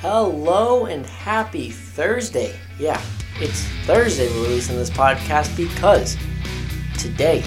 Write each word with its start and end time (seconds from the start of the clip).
Hello 0.00 0.86
and 0.86 1.04
happy 1.04 1.70
Thursday. 1.70 2.58
Yeah, 2.78 2.98
it's 3.34 3.64
Thursday 3.84 4.28
we're 4.28 4.44
releasing 4.44 4.76
this 4.76 4.88
podcast 4.88 5.54
because 5.54 6.16
today 6.96 7.44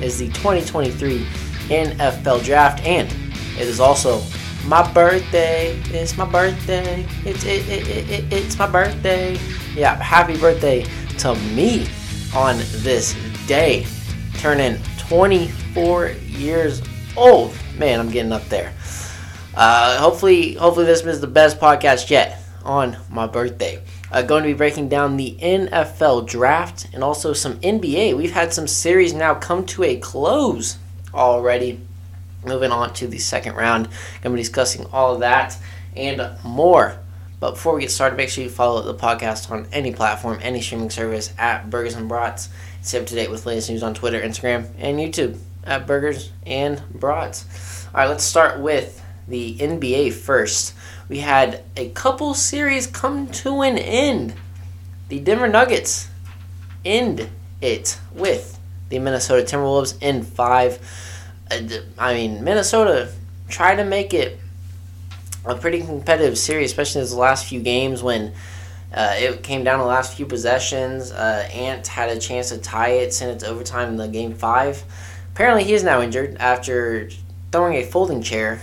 is 0.00 0.20
the 0.20 0.28
2023 0.28 1.26
NFL 1.66 2.44
Draft 2.44 2.86
and 2.86 3.08
it 3.58 3.66
is 3.66 3.80
also 3.80 4.22
my 4.66 4.88
birthday. 4.92 5.80
It's 5.86 6.16
my 6.16 6.30
birthday. 6.30 7.04
It's 7.24 7.42
it, 7.42 7.68
it, 7.68 7.88
it, 7.88 8.08
it, 8.08 8.32
it's 8.32 8.56
my 8.56 8.68
birthday. 8.68 9.36
Yeah, 9.74 10.00
happy 10.00 10.38
birthday 10.38 10.86
to 11.18 11.34
me 11.56 11.88
on 12.32 12.58
this 12.84 13.16
day. 13.48 13.84
Turning 14.34 14.80
24 14.96 16.10
years 16.10 16.82
old. 17.16 17.52
Man, 17.76 17.98
I'm 17.98 18.12
getting 18.12 18.30
up 18.30 18.44
there. 18.44 18.72
Uh, 19.54 19.98
hopefully, 19.98 20.54
hopefully 20.54 20.86
this 20.86 21.04
is 21.04 21.20
the 21.20 21.26
best 21.26 21.58
podcast 21.58 22.10
yet 22.10 22.42
on 22.64 22.96
my 23.10 23.26
birthday. 23.26 23.82
Uh, 24.12 24.22
going 24.22 24.42
to 24.42 24.48
be 24.48 24.54
breaking 24.54 24.88
down 24.88 25.16
the 25.16 25.36
NFL 25.40 26.26
draft 26.28 26.88
and 26.92 27.02
also 27.02 27.32
some 27.32 27.58
NBA. 27.60 28.16
We've 28.16 28.32
had 28.32 28.52
some 28.52 28.66
series 28.66 29.12
now 29.12 29.34
come 29.34 29.64
to 29.66 29.84
a 29.84 29.96
close 29.96 30.78
already. 31.14 31.80
Moving 32.44 32.72
on 32.72 32.94
to 32.94 33.06
the 33.06 33.18
second 33.18 33.54
round, 33.54 33.86
going 34.22 34.22
to 34.22 34.30
be 34.30 34.36
discussing 34.36 34.86
all 34.92 35.14
of 35.14 35.20
that 35.20 35.58
and 35.94 36.30
more. 36.42 36.98
But 37.38 37.52
before 37.52 37.74
we 37.74 37.82
get 37.82 37.90
started, 37.90 38.16
make 38.16 38.30
sure 38.30 38.44
you 38.44 38.50
follow 38.50 38.82
the 38.82 38.94
podcast 38.94 39.50
on 39.50 39.66
any 39.72 39.92
platform, 39.92 40.38
any 40.42 40.60
streaming 40.60 40.90
service 40.90 41.32
at 41.38 41.68
Burgers 41.68 41.94
and 41.94 42.08
Brats. 42.08 42.48
Stay 42.82 42.98
up 42.98 43.06
to 43.06 43.14
date 43.14 43.30
with 43.30 43.46
latest 43.46 43.70
news 43.70 43.82
on 43.82 43.94
Twitter, 43.94 44.20
Instagram, 44.20 44.68
and 44.78 44.98
YouTube 44.98 45.38
at 45.64 45.86
Burgers 45.86 46.32
and 46.46 46.82
Brats. 46.94 47.86
All 47.86 48.00
right, 48.00 48.08
let's 48.08 48.24
start 48.24 48.60
with 48.60 48.99
the 49.30 49.56
NBA 49.56 50.12
first. 50.12 50.74
We 51.08 51.20
had 51.20 51.62
a 51.76 51.88
couple 51.90 52.34
series 52.34 52.86
come 52.86 53.28
to 53.28 53.62
an 53.62 53.78
end. 53.78 54.34
The 55.08 55.20
Denver 55.20 55.48
Nuggets 55.48 56.08
end 56.84 57.28
it 57.60 57.98
with 58.12 58.58
the 58.88 58.98
Minnesota 58.98 59.42
Timberwolves 59.42 60.00
in 60.02 60.22
five. 60.22 60.78
Uh, 61.50 61.62
I 61.98 62.14
mean, 62.14 62.44
Minnesota 62.44 63.12
tried 63.48 63.76
to 63.76 63.84
make 63.84 64.12
it 64.12 64.38
a 65.44 65.54
pretty 65.54 65.80
competitive 65.80 66.36
series, 66.36 66.70
especially 66.70 67.02
in 67.02 67.08
the 67.08 67.16
last 67.16 67.46
few 67.46 67.60
games 67.60 68.02
when 68.02 68.32
uh, 68.92 69.14
it 69.16 69.42
came 69.42 69.64
down 69.64 69.78
to 69.78 69.84
the 69.84 69.88
last 69.88 70.16
few 70.16 70.26
possessions. 70.26 71.12
Uh, 71.12 71.48
Ant 71.52 71.86
had 71.86 72.10
a 72.10 72.18
chance 72.18 72.50
to 72.50 72.58
tie 72.58 72.90
it, 72.90 73.12
send 73.12 73.30
it 73.30 73.38
to 73.40 73.46
overtime 73.46 73.90
in 73.90 73.96
the 73.96 74.08
game 74.08 74.34
five. 74.34 74.82
Apparently, 75.32 75.64
he 75.64 75.72
is 75.72 75.84
now 75.84 76.00
injured 76.02 76.36
after 76.38 77.08
throwing 77.52 77.76
a 77.76 77.84
folding 77.84 78.22
chair 78.22 78.60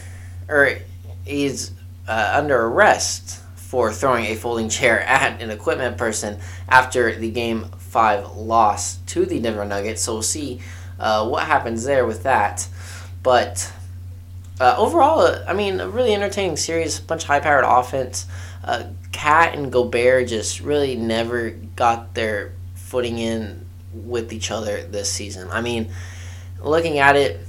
or 0.50 0.80
he's 1.26 1.72
uh, 2.08 2.34
under 2.36 2.66
arrest 2.66 3.42
for 3.56 3.92
throwing 3.92 4.26
a 4.26 4.36
folding 4.36 4.70
chair 4.70 5.02
at 5.02 5.42
an 5.42 5.50
equipment 5.52 5.98
person 5.98 6.40
after 6.70 7.14
the 7.14 7.30
game 7.30 7.66
five 7.78 8.36
loss 8.36 8.98
to 9.08 9.26
the 9.26 9.40
Denver 9.40 9.66
Nuggets. 9.66 10.02
So 10.02 10.14
we'll 10.14 10.22
see 10.22 10.62
uh, 11.00 11.28
what 11.28 11.44
happens 11.44 11.84
there 11.84 12.06
with 12.06 12.24
that. 12.24 12.68
But 13.24 13.72
uh, 14.60 14.76
overall, 14.78 15.36
I 15.48 15.54
mean, 15.54 15.80
a 15.80 15.90
really 15.90 16.14
entertaining 16.14 16.58
series, 16.58 17.00
a 17.00 17.02
bunch 17.02 17.24
of 17.24 17.28
high 17.28 17.40
powered 17.40 17.66
offense. 17.66 18.26
Uh, 18.64 18.86
KAT 19.12 19.56
and 19.56 19.72
Gobert 19.72 20.28
just 20.28 20.62
really 20.62 20.96
never 20.96 21.52
got 21.76 22.14
their 22.14 22.54
footing 22.76 23.18
in 23.18 23.66
with 23.94 24.32
each 24.32 24.52
other 24.52 24.84
this 24.84 25.12
season. 25.12 25.50
I 25.52 25.62
mean, 25.62 25.90
looking 26.62 27.00
at 27.00 27.16
it, 27.16 27.47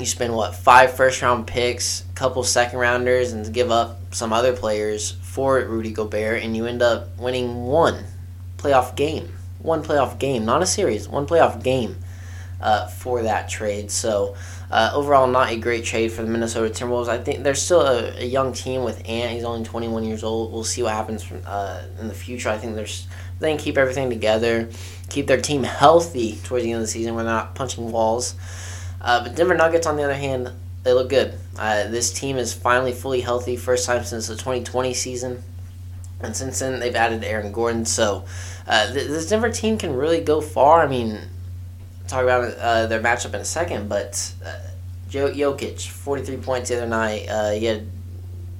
you 0.00 0.06
spend 0.06 0.34
what 0.34 0.54
five 0.54 0.94
first 0.94 1.22
round 1.22 1.46
picks, 1.46 2.04
couple 2.14 2.42
second 2.42 2.78
rounders, 2.78 3.32
and 3.32 3.52
give 3.52 3.70
up 3.70 4.14
some 4.14 4.32
other 4.32 4.54
players 4.54 5.12
for 5.22 5.60
Rudy 5.60 5.92
Gobert, 5.92 6.42
and 6.42 6.56
you 6.56 6.66
end 6.66 6.82
up 6.82 7.16
winning 7.18 7.64
one 7.64 8.04
playoff 8.56 8.96
game, 8.96 9.32
one 9.58 9.82
playoff 9.82 10.18
game, 10.18 10.44
not 10.44 10.62
a 10.62 10.66
series, 10.66 11.08
one 11.08 11.26
playoff 11.26 11.62
game 11.62 11.96
uh, 12.60 12.86
for 12.88 13.22
that 13.22 13.48
trade. 13.48 13.90
So 13.90 14.36
uh, 14.70 14.90
overall, 14.94 15.26
not 15.26 15.50
a 15.50 15.56
great 15.56 15.84
trade 15.84 16.12
for 16.12 16.22
the 16.22 16.28
Minnesota 16.30 16.72
Timberwolves. 16.72 17.08
I 17.08 17.18
think 17.18 17.42
they're 17.42 17.54
still 17.54 17.80
a, 17.80 18.20
a, 18.20 18.24
young 18.24 18.52
team 18.52 18.84
with 18.84 19.02
Ant. 19.08 19.32
He's 19.32 19.44
only 19.44 19.64
21 19.64 20.04
years 20.04 20.22
old. 20.22 20.52
We'll 20.52 20.64
see 20.64 20.82
what 20.82 20.92
happens 20.92 21.22
from, 21.22 21.42
uh, 21.46 21.82
in 21.98 22.08
the 22.08 22.14
future. 22.14 22.50
I 22.50 22.58
think 22.58 22.74
there's 22.74 23.06
they 23.40 23.50
can 23.50 23.58
keep 23.58 23.78
everything 23.78 24.10
together, 24.10 24.68
keep 25.08 25.26
their 25.26 25.40
team 25.40 25.62
healthy 25.62 26.38
towards 26.44 26.62
the 26.62 26.72
end 26.72 26.82
of 26.82 26.86
the 26.86 26.92
season. 26.92 27.14
We're 27.14 27.24
not 27.24 27.54
punching 27.54 27.90
walls. 27.90 28.34
Uh, 29.00 29.22
but 29.22 29.34
Denver 29.34 29.54
Nuggets, 29.54 29.86
on 29.86 29.96
the 29.96 30.02
other 30.02 30.14
hand, 30.14 30.50
they 30.82 30.92
look 30.92 31.08
good. 31.08 31.38
Uh, 31.58 31.88
this 31.88 32.12
team 32.12 32.36
is 32.36 32.52
finally 32.52 32.92
fully 32.92 33.20
healthy, 33.20 33.56
first 33.56 33.86
time 33.86 34.04
since 34.04 34.28
the 34.28 34.34
2020 34.34 34.94
season. 34.94 35.42
And 36.20 36.36
since 36.36 36.58
then, 36.58 36.80
they've 36.80 36.94
added 36.94 37.24
Aaron 37.24 37.52
Gordon. 37.52 37.84
So 37.84 38.24
uh, 38.66 38.92
th- 38.92 39.08
this 39.08 39.28
Denver 39.28 39.50
team 39.50 39.78
can 39.78 39.94
really 39.94 40.20
go 40.20 40.40
far. 40.40 40.82
I 40.82 40.86
mean, 40.86 41.18
talk 42.08 42.22
about 42.22 42.54
uh, 42.58 42.86
their 42.86 43.00
matchup 43.00 43.34
in 43.34 43.40
a 43.40 43.44
second, 43.44 43.88
but 43.88 44.32
uh, 44.44 44.58
Jokic, 45.10 45.86
43 45.88 46.36
points 46.38 46.68
the 46.68 46.76
other 46.76 46.86
night. 46.86 47.26
Uh, 47.28 47.52
he 47.52 47.64
had 47.64 47.86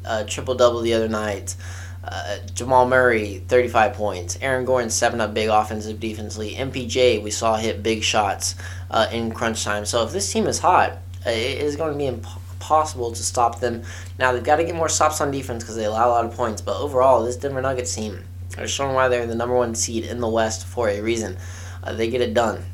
a 0.05 0.25
triple 0.25 0.55
double 0.55 0.81
the 0.81 0.95
other 0.95 1.09
night. 1.09 1.55
Uh, 2.03 2.39
Jamal 2.55 2.89
Murray, 2.89 3.45
35 3.47 3.93
points. 3.93 4.39
Aaron 4.41 4.65
Gordon, 4.65 4.89
7 4.89 5.21
up 5.21 5.35
big 5.35 5.51
offensive 5.51 6.01
defensively. 6.01 6.55
MPJ, 6.55 7.23
we 7.23 7.31
saw 7.31 7.57
hit 7.57 7.83
big 7.83 8.03
shots 8.03 8.55
uh, 8.91 9.09
in 9.13 9.33
crunch 9.33 9.65
time. 9.65 9.87
So 9.87 10.05
if 10.05 10.13
this 10.13 10.31
team 10.31 10.47
is 10.47 10.59
hot, 10.59 10.99
uh, 11.27 11.31
it 11.31 11.59
is 11.59 11.77
going 11.77 11.93
to 11.93 11.99
be 11.99 12.07
impossible 12.07 13.13
to 13.13 13.23
stop 13.23 13.61
them. 13.61 13.83
Now, 14.19 14.33
they've 14.33 14.45
got 14.45 14.57
to 14.57 14.65
get 14.65 14.75
more 14.75 14.89
stops 14.89 15.21
on 15.21 15.31
defense 15.31 15.63
because 15.63 15.77
they 15.77 15.85
allow 15.85 16.09
a 16.09 16.11
lot 16.11 16.25
of 16.25 16.35
points. 16.35 16.61
But 16.61 16.79
overall, 16.81 17.25
this 17.25 17.37
Denver 17.37 17.63
Nuggets 17.63 17.95
team 17.95 18.25
are 18.59 18.67
showing 18.67 18.95
why 18.95 19.09
they're 19.09 19.27
the 19.27 19.35
number 19.35 19.55
one 19.55 19.75
seed 19.75 20.05
in 20.05 20.21
the 20.21 20.29
West 20.29 20.67
for 20.67 20.89
a 20.89 21.01
reason. 21.01 21.37
Uh, 21.83 21.95
they 21.95 22.11
get 22.11 22.21
it 22.21 22.35
done. 22.35 22.65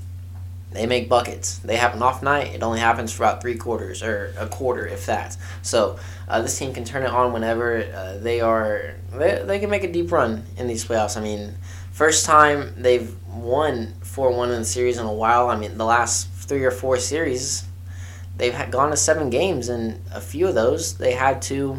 They 0.73 0.87
make 0.87 1.09
buckets. 1.09 1.59
They 1.59 1.77
have 1.77 1.95
an 1.95 2.03
off 2.03 2.23
night. 2.23 2.55
It 2.55 2.63
only 2.63 2.81
happens 2.81 3.13
for 3.13 3.23
about 3.23 3.41
three 3.41 3.57
quarters 3.57 4.03
or 4.03 4.35
a 4.39 4.47
quarter, 4.47 4.87
if 4.87 5.07
that. 5.07 5.37
So 5.63 5.99
uh, 6.29 6.43
this 6.43 6.59
team 6.59 6.75
can 6.75 6.85
turn 6.85 7.03
it 7.03 7.11
on 7.11 7.33
whenever 7.33 7.83
uh, 7.83 8.19
they 8.19 8.41
are. 8.41 8.95
They, 9.13 9.43
they 9.43 9.59
can 9.59 9.71
make 9.71 9.85
a 9.85 9.93
deep 9.93 10.13
run 10.13 10.45
in 10.59 10.67
these 10.67 10.85
playoffs. 10.85 11.17
I 11.17 11.21
mean, 11.21 11.55
first 11.97 12.27
time 12.27 12.75
they've 12.77 13.17
won 13.27 13.95
four 14.03 14.31
one 14.31 14.51
in 14.51 14.59
the 14.59 14.65
series 14.67 14.99
in 14.99 15.07
a 15.07 15.13
while. 15.13 15.49
I 15.49 15.57
mean, 15.57 15.79
the 15.79 15.85
last 15.87 16.29
three 16.29 16.63
or 16.63 16.71
four 16.71 16.99
series, 16.99 17.65
they've 18.37 18.55
gone 18.71 18.91
to 18.91 18.99
seven 18.99 19.31
games, 19.31 19.71
and 19.71 20.03
a 20.13 20.21
few 20.21 20.47
of 20.47 20.55
those 20.55 20.99
they 20.99 21.13
had 21.13 21.41
to 21.43 21.79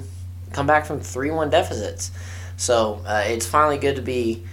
come 0.53 0.65
back 0.65 0.87
from 0.87 1.01
three 1.01 1.29
one 1.29 1.51
deficits. 1.51 2.09
So 2.57 3.03
uh, 3.05 3.25
it's 3.27 3.45
finally 3.45 3.77
good 3.77 3.97
to 3.97 4.01
be 4.01 4.43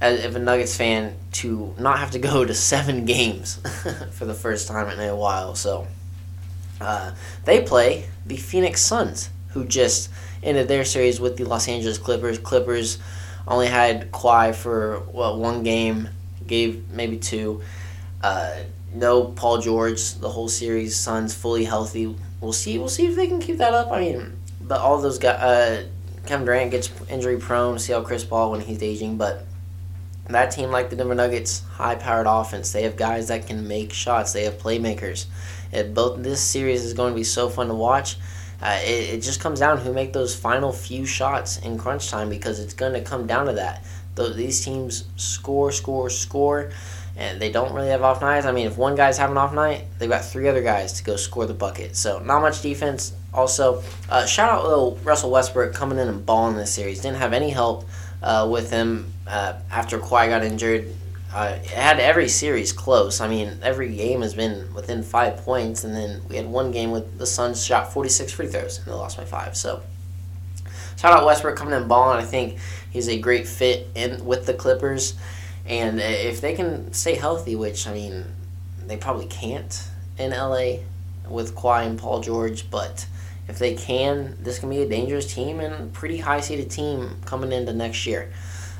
as 0.00 0.24
if 0.24 0.34
a 0.34 0.40
Nuggets 0.40 0.76
fan 0.76 1.14
to 1.34 1.72
not 1.78 2.00
have 2.00 2.10
to 2.10 2.18
go 2.18 2.44
to 2.44 2.52
seven 2.52 3.04
games 3.14 3.60
for 4.10 4.24
the 4.24 4.34
first 4.34 4.66
time 4.66 4.88
in 4.88 4.98
a 4.98 5.14
while. 5.14 5.54
So 5.54 5.86
uh, 6.80 7.12
they 7.44 7.62
play 7.62 8.08
the 8.26 8.36
Phoenix 8.36 8.80
Suns, 8.80 9.30
who 9.50 9.64
just 9.64 10.10
ended 10.42 10.66
their 10.66 10.84
series 10.84 11.20
with 11.20 11.36
the 11.36 11.44
Los 11.44 11.68
Angeles 11.68 11.98
Clippers. 11.98 12.36
Clippers 12.36 12.98
only 13.46 13.66
had 13.66 14.10
Kawhi 14.10 14.54
for 14.54 15.00
what 15.10 15.38
one 15.38 15.62
game, 15.62 16.08
gave 16.46 16.90
maybe 16.90 17.18
two. 17.18 17.62
Uh, 18.22 18.54
no 18.94 19.24
Paul 19.24 19.58
George 19.58 20.14
the 20.14 20.28
whole 20.28 20.48
series. 20.48 20.96
Suns 20.96 21.34
fully 21.34 21.64
healthy. 21.64 22.14
We'll 22.40 22.52
see. 22.52 22.78
We'll 22.78 22.88
see 22.88 23.06
if 23.06 23.16
they 23.16 23.26
can 23.26 23.40
keep 23.40 23.58
that 23.58 23.74
up. 23.74 23.90
I 23.90 24.00
mean, 24.00 24.36
but 24.60 24.80
all 24.80 25.00
those 25.00 25.18
guys. 25.18 25.40
Uh, 25.40 25.88
Kevin 26.26 26.46
Durant 26.46 26.70
gets 26.70 26.90
injury 27.10 27.36
prone. 27.36 27.78
See 27.78 27.92
how 27.92 28.02
Chris 28.02 28.24
Paul 28.24 28.52
when 28.52 28.60
he's 28.62 28.82
aging, 28.82 29.18
but 29.18 29.44
that 30.28 30.52
team, 30.52 30.70
like 30.70 30.88
the 30.88 30.96
Denver 30.96 31.14
Nuggets, 31.14 31.60
high 31.72 31.96
powered 31.96 32.26
offense. 32.26 32.72
They 32.72 32.84
have 32.84 32.96
guys 32.96 33.28
that 33.28 33.46
can 33.46 33.68
make 33.68 33.92
shots. 33.92 34.32
They 34.32 34.44
have 34.44 34.54
playmakers. 34.54 35.26
It, 35.70 35.92
both 35.92 36.22
this 36.22 36.40
series 36.40 36.82
is 36.84 36.94
going 36.94 37.12
to 37.12 37.16
be 37.16 37.24
so 37.24 37.50
fun 37.50 37.68
to 37.68 37.74
watch. 37.74 38.16
Uh, 38.64 38.80
it, 38.82 39.14
it 39.14 39.20
just 39.22 39.40
comes 39.40 39.60
down 39.60 39.76
who 39.76 39.92
make 39.92 40.14
those 40.14 40.34
final 40.34 40.72
few 40.72 41.04
shots 41.04 41.58
in 41.58 41.76
crunch 41.76 42.08
time 42.10 42.30
because 42.30 42.58
it's 42.58 42.72
going 42.72 42.94
to 42.94 43.02
come 43.02 43.26
down 43.26 43.44
to 43.44 43.52
that. 43.52 43.84
Those, 44.14 44.36
these 44.36 44.64
teams 44.64 45.04
score, 45.16 45.70
score, 45.70 46.08
score, 46.08 46.70
and 47.14 47.40
they 47.40 47.52
don't 47.52 47.74
really 47.74 47.90
have 47.90 48.02
off 48.02 48.22
nights. 48.22 48.46
I 48.46 48.52
mean, 48.52 48.66
if 48.66 48.78
one 48.78 48.94
guy's 48.94 49.18
having 49.18 49.36
off 49.36 49.52
night, 49.52 49.84
they've 49.98 50.08
got 50.08 50.24
three 50.24 50.48
other 50.48 50.62
guys 50.62 50.94
to 50.94 51.04
go 51.04 51.16
score 51.16 51.44
the 51.44 51.52
bucket. 51.52 51.94
So 51.94 52.20
not 52.20 52.40
much 52.40 52.62
defense. 52.62 53.12
Also, 53.34 53.82
uh, 54.08 54.24
shout 54.24 54.50
out 54.50 54.64
little 54.64 54.96
Russell 55.04 55.30
Westbrook 55.30 55.74
coming 55.74 55.98
in 55.98 56.08
and 56.08 56.24
balling 56.24 56.56
this 56.56 56.72
series. 56.72 57.02
Didn't 57.02 57.18
have 57.18 57.34
any 57.34 57.50
help 57.50 57.84
uh, 58.22 58.48
with 58.50 58.70
him 58.70 59.12
uh, 59.26 59.54
after 59.70 59.98
Kawhi 59.98 60.28
got 60.30 60.42
injured. 60.42 60.88
Uh, 61.34 61.58
had 61.64 61.98
every 61.98 62.28
series 62.28 62.72
close. 62.72 63.20
I 63.20 63.26
mean, 63.26 63.58
every 63.60 63.92
game 63.96 64.22
has 64.22 64.34
been 64.34 64.72
within 64.72 65.02
five 65.02 65.38
points, 65.38 65.82
and 65.82 65.92
then 65.92 66.22
we 66.28 66.36
had 66.36 66.46
one 66.46 66.70
game 66.70 66.92
with 66.92 67.18
the 67.18 67.26
Suns 67.26 67.64
shot 67.66 67.92
46 67.92 68.30
free 68.30 68.46
throws 68.46 68.78
and 68.78 68.86
they 68.86 68.92
lost 68.92 69.16
by 69.16 69.24
five. 69.24 69.56
So, 69.56 69.82
shout 70.96 71.12
out 71.12 71.26
Westbrook 71.26 71.56
coming 71.56 71.74
in 71.74 71.88
balling. 71.88 72.18
I 72.18 72.24
think 72.24 72.60
he's 72.88 73.08
a 73.08 73.18
great 73.18 73.48
fit 73.48 73.88
in 73.96 74.24
with 74.24 74.46
the 74.46 74.54
Clippers, 74.54 75.14
and 75.66 75.98
if 75.98 76.40
they 76.40 76.54
can 76.54 76.92
stay 76.92 77.16
healthy, 77.16 77.56
which 77.56 77.88
I 77.88 77.94
mean, 77.94 78.26
they 78.86 78.96
probably 78.96 79.26
can't 79.26 79.88
in 80.16 80.30
LA 80.30 80.76
with 81.28 81.56
Kawhi 81.56 81.84
and 81.84 81.98
Paul 81.98 82.20
George, 82.20 82.70
but 82.70 83.08
if 83.48 83.58
they 83.58 83.74
can, 83.74 84.36
this 84.40 84.60
can 84.60 84.70
be 84.70 84.82
a 84.82 84.88
dangerous 84.88 85.34
team 85.34 85.58
and 85.58 85.92
pretty 85.92 86.18
high 86.18 86.40
seeded 86.40 86.70
team 86.70 87.16
coming 87.24 87.50
into 87.50 87.72
next 87.72 88.06
year. 88.06 88.30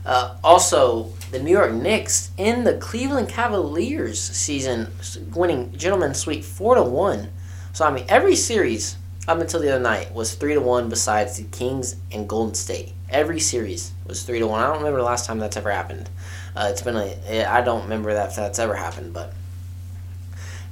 Uh, 0.04 0.36
also, 0.44 1.10
the 1.30 1.38
New 1.38 1.50
York 1.50 1.72
Knicks 1.72 2.30
in 2.36 2.64
the 2.64 2.76
Cleveland 2.76 3.28
Cavaliers 3.28 4.20
season, 4.20 4.88
winning 5.34 5.72
gentlemen 5.76 6.14
sweep 6.14 6.44
four 6.44 6.74
to 6.74 6.82
one. 6.82 7.30
So 7.72 7.84
I 7.84 7.90
mean, 7.90 8.04
every 8.08 8.36
series 8.36 8.96
up 9.26 9.40
until 9.40 9.60
the 9.60 9.74
other 9.74 9.82
night 9.82 10.12
was 10.14 10.34
three 10.34 10.54
to 10.54 10.60
one. 10.60 10.88
Besides 10.88 11.38
the 11.38 11.44
Kings 11.44 11.96
and 12.12 12.28
Golden 12.28 12.54
State, 12.54 12.92
every 13.08 13.40
series 13.40 13.92
was 14.06 14.22
three 14.22 14.38
to 14.38 14.46
one. 14.46 14.62
I 14.62 14.66
don't 14.66 14.78
remember 14.78 14.98
the 14.98 15.04
last 15.04 15.26
time 15.26 15.38
that's 15.38 15.56
ever 15.56 15.70
happened. 15.70 16.08
Uh, 16.54 16.68
it's 16.70 16.82
been 16.82 16.96
a 16.96 17.44
I 17.46 17.62
don't 17.62 17.82
remember 17.82 18.12
that 18.12 18.30
if 18.30 18.36
that's 18.36 18.58
ever 18.58 18.74
happened, 18.74 19.12
but 19.12 19.32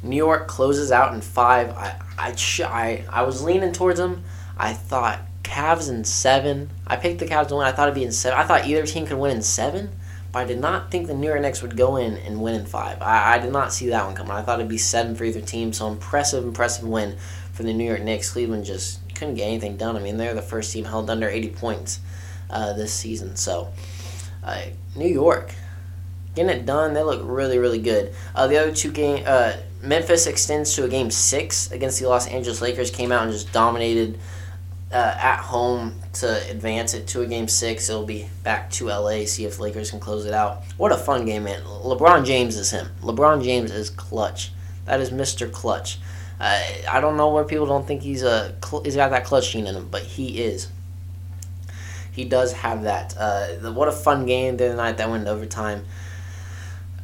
New 0.03 0.17
York 0.17 0.47
closes 0.47 0.93
out 0.93 1.15
in 1.15 1.21
five. 1.21 1.71
I 1.71 1.97
I 2.19 2.37
I, 2.65 3.05
I 3.09 3.23
was 3.23 3.43
leaning 3.43 3.73
towards 3.73 3.99
them. 3.99 4.25
I 4.59 4.75
thought 4.75 5.21
Cavs 5.43 5.91
in 5.91 6.05
seven. 6.05 6.71
I 6.87 6.97
picked 6.97 7.19
the 7.19 7.27
Cavs 7.27 7.49
to 7.49 7.57
win. 7.57 7.67
I 7.67 7.73
thought 7.73 7.89
it'd 7.89 7.95
be 7.95 8.05
in 8.05 8.13
seven. 8.13 8.39
I 8.39 8.45
thought 8.45 8.67
either 8.67 8.87
team 8.87 9.07
could 9.07 9.19
win 9.19 9.37
in 9.37 9.43
seven, 9.43 9.91
but 10.31 10.41
I 10.41 10.45
did 10.45 10.61
not 10.61 10.91
think 10.91 11.07
the 11.07 11.15
New 11.15 11.27
York 11.27 11.41
Knicks 11.41 11.63
would 11.63 11.77
go 11.77 11.97
in 11.97 12.17
and 12.19 12.43
win 12.43 12.55
in 12.55 12.67
five. 12.67 13.01
I, 13.03 13.35
I 13.35 13.39
did 13.39 13.53
not 13.53 13.73
see 13.73 13.89
that 13.89 14.05
one 14.05 14.15
coming. 14.15 14.33
I 14.33 14.43
thought 14.43 14.61
it'd 14.61 14.69
be 14.69 14.79
seven 14.79 15.15
for 15.15 15.25
either 15.25 15.41
team. 15.41 15.73
So 15.73 15.89
impressive, 15.89 16.45
impressive 16.45 16.87
win 16.87 17.17
for 17.53 17.65
the 17.65 17.73
New 17.73 17.85
York 17.85 18.03
Knicks. 18.03 18.33
Cleveland 18.33 18.65
just 18.65 19.01
couldn't 19.15 19.35
get 19.35 19.45
anything 19.45 19.77
done. 19.77 19.97
I 19.97 20.01
mean, 20.01 20.17
they're 20.17 20.35
the 20.35 20.43
first 20.43 20.73
team 20.73 20.85
held 20.85 21.11
under 21.11 21.29
80 21.29 21.51
points 21.51 22.01
uh, 22.51 22.73
this 22.73 22.93
season. 22.93 23.37
So 23.37 23.73
uh, 24.43 24.63
New 24.97 25.09
York 25.09 25.53
getting 26.35 26.51
it 26.51 26.67
done. 26.67 26.95
They 26.95 27.03
look 27.03 27.21
really, 27.25 27.59
really 27.59 27.81
good. 27.81 28.15
Uh, 28.35 28.47
the 28.47 28.59
other 28.59 28.73
two 28.73 28.91
game, 28.91 29.25
uh, 29.27 29.55
Memphis 29.83 30.27
extends 30.27 30.75
to 30.75 30.85
a 30.85 30.89
game 30.89 31.11
six 31.11 31.71
against 31.73 32.01
the 32.01 32.09
Los 32.09 32.27
Angeles 32.27 32.61
Lakers. 32.61 32.91
Came 32.91 33.13
out 33.13 33.25
and 33.25 33.33
just 33.33 33.53
dominated 33.53 34.19
uh, 34.93 35.17
at 35.19 35.39
home 35.39 35.95
to 36.15 36.51
advance 36.51 36.95
it 36.95 37.07
to 37.09 37.23
a 37.23 37.27
game 37.27 37.49
six. 37.49 37.89
It'll 37.89 38.05
be 38.05 38.29
back 38.43 38.71
to 38.73 38.87
LA, 38.87 39.25
see 39.25 39.45
if 39.45 39.59
Lakers 39.59 39.91
can 39.91 40.01
close 40.01 40.27
it 40.27 40.35
out. 40.35 40.63
What 40.77 40.93
a 40.93 40.97
fun 40.97 41.25
game, 41.25 41.45
man. 41.45 41.63
LeBron 41.63 42.25
James 42.25 42.57
is 42.57 42.71
him. 42.71 42.89
LeBron 43.01 43.43
James 43.43 43.71
is 43.71 43.91
clutch. 43.91 44.53
That 44.85 45.01
is 45.01 45.11
Mr. 45.11 45.51
Clutch. 45.51 45.99
Uh, 46.41 46.61
I 46.91 47.01
don't 47.01 47.17
know 47.17 47.31
where 47.31 47.45
people 47.45 47.67
don't 47.67 47.87
think 47.87 48.03
he's 48.03 48.23
a 48.23 48.55
he's 48.85 48.97
got 48.97 49.11
that 49.11 49.25
clutch 49.25 49.53
gene 49.53 49.67
in 49.67 49.77
him, 49.77 49.89
but 49.91 50.03
he 50.03 50.43
is. 50.43 50.69
He 52.11 52.25
does 52.25 52.53
have 52.53 52.83
that. 52.83 53.15
Uh, 53.17 53.73
what 53.73 53.89
a 53.89 53.93
fun 53.93 54.27
game 54.27 54.57
the 54.57 54.67
other 54.67 54.77
night 54.77 54.99
that 54.99 55.09
went 55.09 55.27
overtime. 55.27 55.85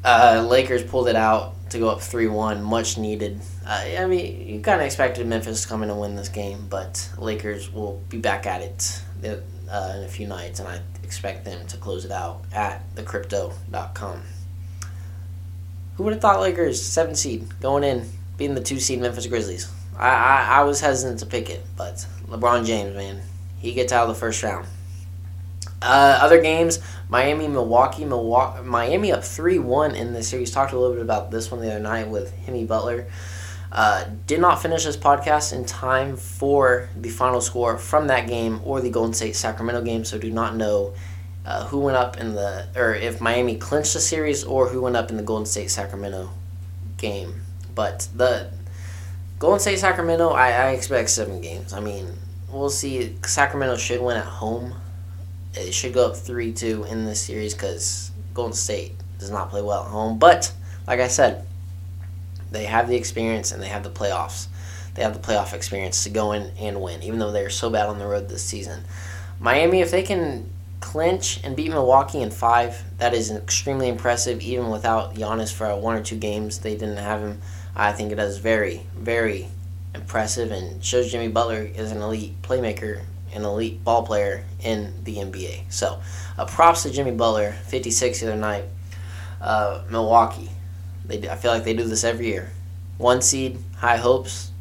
Uh, 0.04 0.46
Lakers 0.48 0.82
pulled 0.82 1.08
it 1.08 1.16
out 1.16 1.54
to 1.70 1.78
go 1.78 1.88
up 1.88 2.00
3 2.00 2.26
1, 2.28 2.62
much 2.62 2.98
needed. 2.98 3.40
Uh, 3.68 3.84
I 3.98 4.06
mean, 4.06 4.48
you 4.48 4.60
kind 4.60 4.80
of 4.80 4.86
expected 4.86 5.26
Memphis 5.26 5.62
to 5.62 5.68
come 5.68 5.82
in 5.82 5.90
and 5.90 6.00
win 6.00 6.16
this 6.16 6.30
game, 6.30 6.66
but 6.70 7.10
Lakers 7.18 7.70
will 7.70 8.02
be 8.08 8.16
back 8.16 8.46
at 8.46 8.62
it 8.62 9.02
uh, 9.22 9.92
in 9.94 10.04
a 10.04 10.08
few 10.08 10.26
nights, 10.26 10.58
and 10.58 10.66
I 10.66 10.80
expect 11.04 11.44
them 11.44 11.66
to 11.66 11.76
close 11.76 12.06
it 12.06 12.10
out 12.10 12.40
at 12.50 12.82
the 12.94 13.02
Crypto.com. 13.02 14.22
Who 15.96 16.02
would 16.02 16.14
have 16.14 16.22
thought 16.22 16.40
Lakers, 16.40 16.82
7 16.82 17.14
seed, 17.14 17.60
going 17.60 17.84
in, 17.84 18.08
beating 18.38 18.54
the 18.54 18.62
2 18.62 18.80
seed 18.80 19.00
Memphis 19.00 19.26
Grizzlies? 19.26 19.70
I, 19.98 20.08
I, 20.08 20.46
I 20.60 20.64
was 20.64 20.80
hesitant 20.80 21.18
to 21.20 21.26
pick 21.26 21.50
it, 21.50 21.62
but 21.76 22.06
LeBron 22.26 22.64
James, 22.64 22.96
man, 22.96 23.20
he 23.58 23.74
gets 23.74 23.92
out 23.92 24.04
of 24.04 24.08
the 24.08 24.18
first 24.18 24.42
round. 24.42 24.66
Uh, 25.82 26.18
other 26.22 26.40
games, 26.40 26.80
Miami, 27.10 27.48
Milwaukee, 27.48 28.06
Milwaukee, 28.06 28.62
Miami 28.62 29.12
up 29.12 29.22
three 29.22 29.58
one 29.58 29.94
in 29.94 30.12
the 30.12 30.22
series. 30.22 30.50
Talked 30.50 30.72
a 30.72 30.78
little 30.78 30.94
bit 30.94 31.02
about 31.02 31.30
this 31.30 31.50
one 31.50 31.60
the 31.60 31.70
other 31.70 31.78
night 31.78 32.08
with 32.08 32.34
Jimmy 32.46 32.64
Butler. 32.64 33.06
Uh, 33.70 34.04
did 34.26 34.40
not 34.40 34.62
finish 34.62 34.84
this 34.84 34.96
podcast 34.96 35.52
in 35.52 35.64
time 35.64 36.16
for 36.16 36.88
the 36.96 37.10
final 37.10 37.40
score 37.40 37.76
from 37.76 38.06
that 38.06 38.26
game 38.26 38.60
or 38.64 38.80
the 38.80 38.90
Golden 38.90 39.12
State 39.12 39.36
Sacramento 39.36 39.82
game, 39.82 40.04
so 40.04 40.18
do 40.18 40.30
not 40.30 40.56
know 40.56 40.94
uh, 41.44 41.66
who 41.66 41.80
went 41.80 41.96
up 41.96 42.16
in 42.16 42.34
the 42.34 42.66
or 42.74 42.94
if 42.94 43.20
Miami 43.20 43.56
clinched 43.56 43.94
the 43.94 44.00
series 44.00 44.42
or 44.44 44.68
who 44.68 44.82
went 44.82 44.96
up 44.96 45.10
in 45.10 45.16
the 45.16 45.22
Golden 45.22 45.46
State 45.46 45.70
Sacramento 45.70 46.30
game. 46.96 47.42
But 47.74 48.08
the 48.14 48.50
Golden 49.38 49.60
State 49.60 49.78
Sacramento, 49.78 50.30
I, 50.30 50.50
I 50.50 50.70
expect 50.70 51.10
seven 51.10 51.40
games. 51.40 51.72
I 51.72 51.80
mean, 51.80 52.08
we'll 52.50 52.70
see. 52.70 53.16
Sacramento 53.24 53.76
should 53.76 54.00
win 54.00 54.16
at 54.16 54.24
home 54.24 54.74
it 55.54 55.74
should 55.74 55.92
go 55.92 56.06
up 56.06 56.16
3 56.16 56.52
2 56.52 56.84
in 56.84 57.04
this 57.04 57.20
series 57.20 57.54
because 57.54 58.10
Golden 58.34 58.54
State 58.54 58.94
does 59.18 59.30
not 59.30 59.50
play 59.50 59.62
well 59.62 59.84
at 59.84 59.90
home. 59.90 60.18
But, 60.18 60.52
like 60.86 61.00
I 61.00 61.08
said, 61.08 61.46
they 62.50 62.64
have 62.64 62.88
the 62.88 62.96
experience 62.96 63.52
and 63.52 63.62
they 63.62 63.68
have 63.68 63.82
the 63.82 63.90
playoffs. 63.90 64.48
They 64.94 65.02
have 65.02 65.14
the 65.14 65.26
playoff 65.26 65.52
experience 65.52 66.02
to 66.04 66.10
go 66.10 66.32
in 66.32 66.52
and 66.58 66.80
win, 66.80 67.02
even 67.02 67.18
though 67.18 67.30
they're 67.30 67.50
so 67.50 67.70
bad 67.70 67.88
on 67.88 67.98
the 67.98 68.06
road 68.06 68.28
this 68.28 68.42
season. 68.42 68.84
Miami, 69.38 69.80
if 69.80 69.90
they 69.90 70.02
can 70.02 70.50
clinch 70.80 71.40
and 71.44 71.54
beat 71.54 71.70
Milwaukee 71.70 72.20
in 72.20 72.30
five, 72.30 72.82
that 72.98 73.14
is 73.14 73.30
extremely 73.30 73.88
impressive, 73.88 74.40
even 74.40 74.70
without 74.70 75.14
Giannis 75.14 75.52
for 75.52 75.74
one 75.76 75.96
or 75.96 76.02
two 76.02 76.16
games. 76.16 76.58
They 76.58 76.74
didn't 76.74 76.96
have 76.96 77.20
him. 77.20 77.40
I 77.76 77.92
think 77.92 78.10
it 78.10 78.18
is 78.18 78.38
very, 78.38 78.82
very 78.96 79.48
impressive 79.94 80.50
and 80.50 80.82
shows 80.82 81.10
Jimmy 81.10 81.28
Butler 81.28 81.62
is 81.62 81.92
an 81.92 82.02
elite 82.02 82.40
playmaker 82.42 83.02
an 83.32 83.44
elite 83.44 83.82
ball 83.84 84.04
player 84.04 84.44
in 84.62 84.92
the 85.04 85.16
NBA. 85.16 85.70
So, 85.70 86.00
uh, 86.36 86.46
props 86.46 86.82
to 86.84 86.90
Jimmy 86.90 87.12
Butler, 87.12 87.52
56 87.52 88.20
the 88.20 88.26
other 88.28 88.40
night. 88.40 88.64
Uh, 89.40 89.82
Milwaukee, 89.90 90.50
they 91.08 91.28
I 91.28 91.34
feel 91.36 91.50
like 91.50 91.64
they 91.64 91.74
do 91.74 91.84
this 91.84 92.04
every 92.04 92.26
year. 92.26 92.52
One 92.98 93.20
seed, 93.22 93.58
high 93.76 93.96
hopes. 93.96 94.52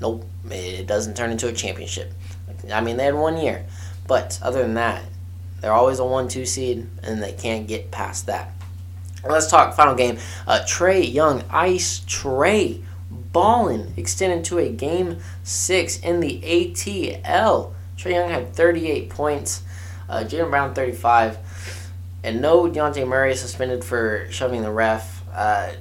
Nope, 0.00 0.24
it 0.50 0.86
doesn't 0.86 1.16
turn 1.16 1.30
into 1.30 1.48
a 1.48 1.52
championship. 1.52 2.12
I 2.72 2.80
mean, 2.80 2.96
they 2.96 3.04
had 3.04 3.14
one 3.14 3.36
year, 3.38 3.64
but 4.06 4.38
other 4.42 4.62
than 4.62 4.74
that, 4.74 5.02
they're 5.60 5.72
always 5.72 5.98
a 5.98 6.04
one-two 6.04 6.44
seed, 6.46 6.86
and 7.02 7.22
they 7.22 7.32
can't 7.32 7.66
get 7.66 7.90
past 7.90 8.26
that. 8.26 8.52
Let's 9.28 9.50
talk 9.50 9.74
final 9.74 9.94
game. 9.94 10.18
Uh, 10.46 10.60
Trae 10.66 11.12
Young, 11.12 11.42
Ice 11.50 12.00
Trae, 12.00 12.82
balling, 13.10 13.92
extending 13.96 14.42
to 14.44 14.58
a 14.58 14.68
game 14.68 15.18
six 15.42 15.98
in 15.98 16.20
the 16.20 16.40
ATL. 16.42 17.72
Trae 17.96 18.10
Young 18.12 18.30
had 18.30 18.54
38 18.54 19.10
points, 19.10 19.62
uh, 20.08 20.20
Jaylen 20.20 20.50
Brown 20.50 20.74
35, 20.74 21.38
and 22.22 22.40
no 22.40 22.68
Dejounte 22.68 23.06
Murray 23.06 23.34
suspended 23.34 23.84
for 23.84 24.26
shoving 24.30 24.62
the 24.62 24.70
ref. 24.70 25.17
Uh, 25.38 25.72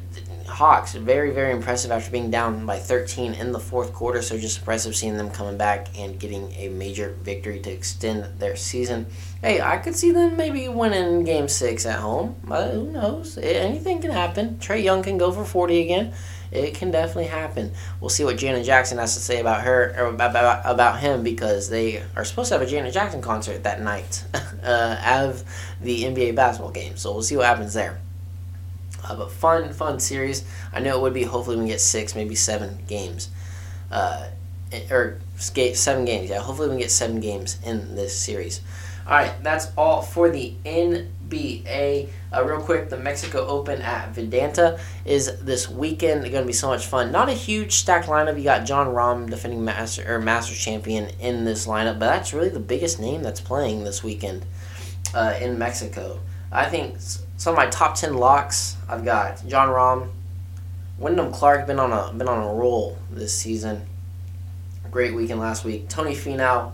Hawks 0.48 0.94
very 0.94 1.31
very 1.31 1.51
impressive 1.51 1.92
after 1.92 2.09
being 2.09 2.31
down 2.31 2.65
by 2.65 2.80
13 2.80 3.33
in 3.33 3.51
the 3.51 3.59
fourth 3.59 3.94
quarter. 3.94 4.21
So 4.21 4.38
just 4.38 4.59
impressive 4.59 4.95
seeing 4.95 5.18
them 5.18 5.30
coming 5.30 5.57
back 5.57 5.88
and 5.98 6.19
getting 6.19 6.51
a 6.53 6.70
major 6.70 7.17
victory 7.22 7.60
to 7.60 7.70
extend 7.70 8.39
their 8.39 8.55
season. 8.55 9.08
Hey, 9.41 9.62
I 9.62 9.77
could 9.77 9.96
see 9.96 10.12
them 10.12 10.38
maybe 10.38 10.67
winning 10.70 11.25
Game 11.25 11.48
Six 11.48 11.86
at 11.86 12.00
home, 12.00 12.36
but 12.43 12.74
who 12.74 12.91
knows? 12.91 13.38
Anything 13.38 14.00
can 14.01 14.12
happen. 14.12 14.58
Trae 14.60 14.82
Young 14.82 15.03
can 15.03 15.17
go 15.17 15.32
for 15.32 15.43
40 15.43 15.82
again 15.82 16.13
it 16.51 16.75
can 16.75 16.91
definitely 16.91 17.25
happen. 17.25 17.74
We'll 18.00 18.10
see 18.10 18.24
what 18.24 18.38
Janet 18.38 18.65
Jackson 18.65 18.98
has 18.98 19.15
to 19.15 19.20
say 19.20 19.39
about 19.39 19.62
her 19.62 19.93
or 19.98 20.08
about, 20.08 20.62
about 20.65 21.00
him 21.00 21.24
because 21.24 21.70
they 21.70 22.03
are 22.15 22.24
supposed 22.24 22.50
to 22.50 22.55
have 22.58 22.62
a 22.62 22.70
Janet 22.70 22.93
Jackson 22.93 23.22
concert 23.22 23.63
that 23.63 23.82
night 23.82 24.24
uh, 24.63 24.98
of 25.05 25.43
the 25.82 26.03
NBA 26.03 26.36
basketball 26.36 26.72
game. 26.72 26.98
So 26.98 27.12
we'll 27.12 27.24
see 27.24 27.38
what 27.38 27.46
happens 27.46 27.74
there. 27.74 28.00
Uh, 29.08 29.16
but 29.16 29.32
fun, 29.32 29.72
fun 29.74 30.00
series. 30.00 30.44
I 30.74 30.80
know 30.80 30.98
it 30.98 31.02
would 31.02 31.14
be. 31.14 31.24
Hopefully, 31.24 31.56
we 31.56 31.62
can 31.62 31.68
get 31.68 31.82
six, 31.82 32.16
maybe 32.16 32.36
seven 32.36 32.80
games, 32.88 33.30
uh, 33.92 34.28
or 34.92 35.20
seven 35.38 36.06
games. 36.06 36.30
Yeah, 36.30 36.40
hopefully 36.40 36.70
we 36.70 36.74
can 36.74 36.82
get 36.82 36.92
seven 36.92 37.20
games 37.20 37.58
in 37.64 37.96
this 37.96 38.18
series. 38.18 38.62
All 39.08 39.14
right, 39.14 39.42
that's 39.42 39.72
all 39.78 40.02
for 40.02 40.30
the 40.30 40.54
NBA. 40.66 42.10
Uh, 42.34 42.44
real 42.44 42.60
quick, 42.60 42.90
the 42.90 42.98
Mexico 42.98 43.48
Open 43.48 43.82
at 43.82 44.14
Vidanta 44.14 44.80
is 45.06 45.40
this 45.40 45.70
weekend. 45.70 46.26
It's 46.26 46.32
going 46.32 46.44
to 46.44 46.48
be 46.48 46.52
so 46.52 46.68
much 46.68 46.86
fun. 46.86 47.10
Not 47.14 47.30
a 47.30 47.34
huge 47.34 47.76
stacked 47.76 48.10
lineup. 48.10 48.38
You 48.38 48.44
got 48.44 48.66
Jon 48.66 48.88
Rahm 48.88 49.30
defending 49.30 49.64
master 49.64 50.04
or 50.14 50.20
Masters 50.20 50.60
champion 50.60 51.10
in 51.22 51.46
this 51.46 51.68
lineup, 51.68 52.00
but 52.00 52.08
that's 52.08 52.34
really 52.34 52.50
the 52.50 52.60
biggest 52.60 53.00
name 53.00 53.24
that's 53.24 53.40
playing 53.40 53.86
this 53.86 54.04
weekend 54.04 54.46
uh, 55.14 55.36
in 55.40 55.58
Mexico. 55.58 56.20
I 56.52 56.66
think 56.66 56.98
some 57.38 57.53
of 57.53 57.58
my 57.58 57.67
top 57.67 57.96
ten 57.96 58.15
locks. 58.15 58.75
I've 58.89 59.06
got 59.06 59.48
Jon 59.48 59.70
Rahm, 59.70 60.10
Wyndham 60.98 61.32
Clark 61.32 61.67
been 61.67 61.79
on 61.79 61.94
a 61.94 62.13
been 62.13 62.27
on 62.27 62.44
a 62.44 62.53
roll 62.53 62.98
this 63.10 63.38
season. 63.38 63.84
Great 64.91 65.13
weekend 65.13 65.39
last 65.39 65.63
week. 65.63 65.88
Tony 65.89 66.13
Finau. 66.13 66.74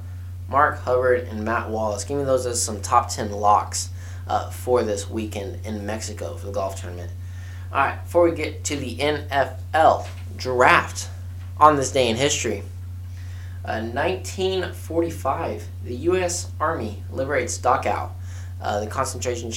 Mark 0.53 0.82
Hubbard, 0.82 1.27
and 1.29 1.43
Matt 1.43 1.70
Wallace. 1.70 2.03
Give 2.03 2.17
me 2.17 2.24
those 2.24 2.46
as 2.46 2.62
some 2.62 2.82
top 2.82 3.10
10 3.10 3.32
locks 3.32 3.89
uh, 4.27 4.50
for 4.50 4.84
this 4.84 5.10
weekend 5.10 5.65
in 5.65 5.86
Mexico 5.86 6.36
for 6.36 6.46
the 6.46 6.51
golf 6.51 6.79
tournament. 6.79 7.12
All 7.72 7.79
right, 7.79 8.03
before 8.03 8.29
we 8.29 8.36
get 8.36 8.63
to 8.65 8.75
the 8.75 8.98
NFL 8.98 10.08
draft 10.38 11.10
on 11.60 11.75
this 11.75 11.91
day 11.91 12.08
in 12.08 12.17
history, 12.17 12.63
uh, 13.65 13.82
1945, 13.82 15.67
the 15.84 15.96
U.S. 15.96 16.51
Army 16.60 17.01
liberates 17.10 17.58
Dachau, 17.58 18.12
uh, 18.62 18.79
the 18.79 18.88
concentration 18.88 19.50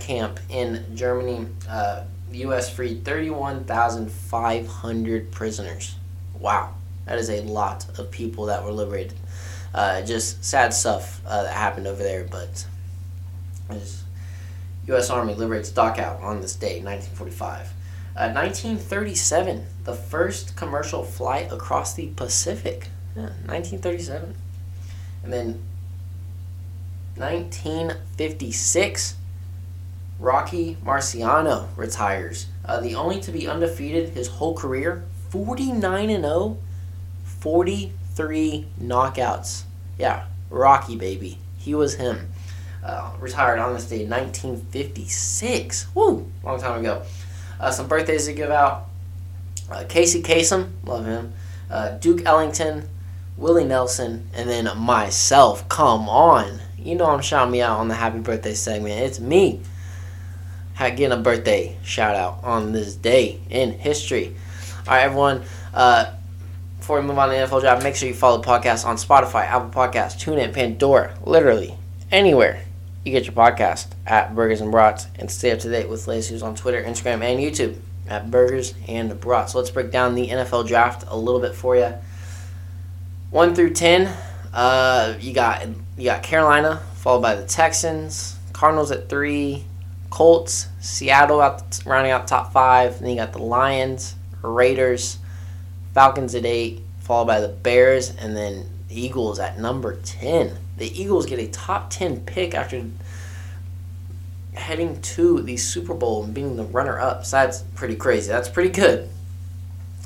camp 0.00 0.40
in 0.48 0.96
Germany. 0.96 1.48
Uh, 1.68 2.04
the 2.30 2.38
U.S. 2.38 2.70
freed 2.70 3.04
31,500 3.04 5.32
prisoners. 5.32 5.96
Wow. 6.38 6.74
That 7.06 7.18
is 7.18 7.28
a 7.28 7.42
lot 7.42 7.98
of 7.98 8.10
people 8.10 8.46
that 8.46 8.64
were 8.64 8.72
liberated. 8.72 9.18
Uh, 9.74 10.00
just 10.02 10.42
sad 10.44 10.72
stuff 10.72 11.20
uh, 11.26 11.42
that 11.42 11.52
happened 11.52 11.86
over 11.86 12.02
there, 12.02 12.24
but 12.24 12.64
U.S. 14.86 15.10
Army 15.10 15.34
liberates 15.34 15.70
Dachau 15.70 16.18
on 16.22 16.40
this 16.40 16.56
day, 16.56 16.82
1945. 16.82 17.74
Uh, 18.16 18.32
1937, 18.32 19.66
the 19.84 19.94
first 19.94 20.56
commercial 20.56 21.04
flight 21.04 21.52
across 21.52 21.94
the 21.94 22.08
Pacific. 22.08 22.88
Yeah, 23.14 23.26
1937. 23.46 24.34
And 25.22 25.32
then 25.32 25.62
1956, 27.16 29.14
Rocky 30.20 30.76
Marciano 30.84 31.68
retires. 31.76 32.46
Uh, 32.62 32.78
the 32.80 32.94
only 32.94 33.20
to 33.20 33.32
be 33.32 33.48
undefeated 33.48 34.10
his 34.10 34.28
whole 34.28 34.54
career, 34.54 35.04
49 35.30 36.10
and 36.10 36.24
0, 36.24 36.58
43 37.24 38.66
knockouts. 38.80 39.62
Yeah, 39.98 40.26
Rocky 40.50 40.96
baby. 40.96 41.38
He 41.56 41.74
was 41.74 41.94
him. 41.94 42.28
Uh, 42.84 43.12
retired 43.18 43.58
on 43.58 43.72
this 43.72 43.88
day, 43.88 44.06
1956. 44.06 45.86
Woo, 45.94 46.30
long 46.44 46.60
time 46.60 46.80
ago. 46.80 47.02
Uh, 47.58 47.70
some 47.70 47.88
birthdays 47.88 48.26
to 48.26 48.34
give 48.34 48.50
out. 48.50 48.88
Uh, 49.70 49.84
Casey 49.88 50.22
Kasem, 50.22 50.70
love 50.84 51.06
him. 51.06 51.32
Uh, 51.70 51.90
Duke 51.92 52.26
Ellington, 52.26 52.88
Willie 53.38 53.64
Nelson, 53.64 54.28
and 54.34 54.50
then 54.50 54.68
myself. 54.76 55.66
Come 55.70 56.10
on. 56.10 56.60
You 56.78 56.94
know 56.94 57.06
I'm 57.06 57.22
shouting 57.22 57.52
me 57.52 57.62
out 57.62 57.78
on 57.78 57.88
the 57.88 57.94
happy 57.94 58.18
birthday 58.18 58.54
segment. 58.54 59.00
It's 59.00 59.20
me 59.20 59.60
getting 60.88 61.12
a 61.12 61.20
birthday 61.20 61.76
shout 61.84 62.16
out 62.16 62.42
on 62.42 62.72
this 62.72 62.96
day 62.96 63.38
in 63.50 63.72
history. 63.72 64.34
All 64.86 64.94
right, 64.94 65.02
everyone. 65.02 65.42
Uh, 65.74 66.14
before 66.78 67.00
we 67.00 67.06
move 67.06 67.18
on 67.18 67.28
to 67.28 67.34
the 67.34 67.40
NFL 67.42 67.60
draft, 67.60 67.82
make 67.82 67.94
sure 67.94 68.08
you 68.08 68.14
follow 68.14 68.40
the 68.40 68.46
podcast 68.46 68.86
on 68.86 68.96
Spotify, 68.96 69.44
Apple 69.44 69.68
Podcasts, 69.68 70.16
TuneIn, 70.16 70.54
Pandora, 70.54 71.14
literally 71.24 71.76
anywhere 72.10 72.64
you 73.04 73.12
get 73.12 73.26
your 73.26 73.34
podcast 73.34 73.88
at 74.06 74.34
Burgers 74.34 74.60
and 74.60 74.70
Brats, 74.70 75.06
and 75.16 75.30
stay 75.30 75.52
up 75.52 75.58
to 75.60 75.70
date 75.70 75.88
with 75.88 76.06
latest 76.06 76.30
news 76.30 76.42
on 76.42 76.54
Twitter, 76.54 76.82
Instagram, 76.82 77.22
and 77.22 77.38
YouTube 77.38 77.76
at 78.08 78.30
Burgers 78.30 78.74
and 78.88 79.18
Brats. 79.20 79.52
So 79.52 79.58
let's 79.58 79.70
break 79.70 79.90
down 79.90 80.14
the 80.14 80.28
NFL 80.28 80.66
draft 80.66 81.04
a 81.08 81.16
little 81.16 81.40
bit 81.40 81.54
for 81.54 81.76
you. 81.76 81.94
One 83.30 83.54
through 83.54 83.74
ten, 83.74 84.14
uh, 84.52 85.14
you 85.20 85.32
got 85.32 85.66
you 85.96 86.04
got 86.04 86.22
Carolina, 86.22 86.82
followed 86.96 87.22
by 87.22 87.36
the 87.36 87.46
Texans, 87.46 88.36
Cardinals 88.52 88.90
at 88.90 89.08
three, 89.08 89.64
Colts, 90.10 90.68
Seattle 90.80 91.40
out 91.40 91.80
rounding 91.86 92.12
out 92.12 92.26
top 92.26 92.52
five. 92.52 92.98
Then 92.98 93.10
you 93.10 93.16
got 93.16 93.32
the 93.32 93.42
Lions, 93.42 94.16
Raiders, 94.42 95.18
Falcons 95.94 96.34
at 96.34 96.44
eight, 96.44 96.82
followed 96.98 97.26
by 97.26 97.40
the 97.40 97.48
Bears, 97.48 98.10
and 98.10 98.36
then 98.36 98.68
the 98.88 99.00
Eagles 99.00 99.38
at 99.38 99.58
number 99.58 99.96
ten. 100.02 100.58
The 100.76 101.00
Eagles 101.00 101.26
get 101.26 101.38
a 101.38 101.46
top 101.46 101.90
ten 101.90 102.20
pick 102.20 102.54
after 102.54 102.84
heading 104.54 105.00
to 105.00 105.40
the 105.42 105.56
Super 105.56 105.94
Bowl 105.94 106.24
and 106.24 106.34
being 106.34 106.56
the 106.56 106.64
runner-up. 106.64 107.24
So 107.24 107.36
that's 107.36 107.62
pretty 107.76 107.96
crazy. 107.96 108.28
That's 108.28 108.48
pretty 108.48 108.70
good 108.70 109.08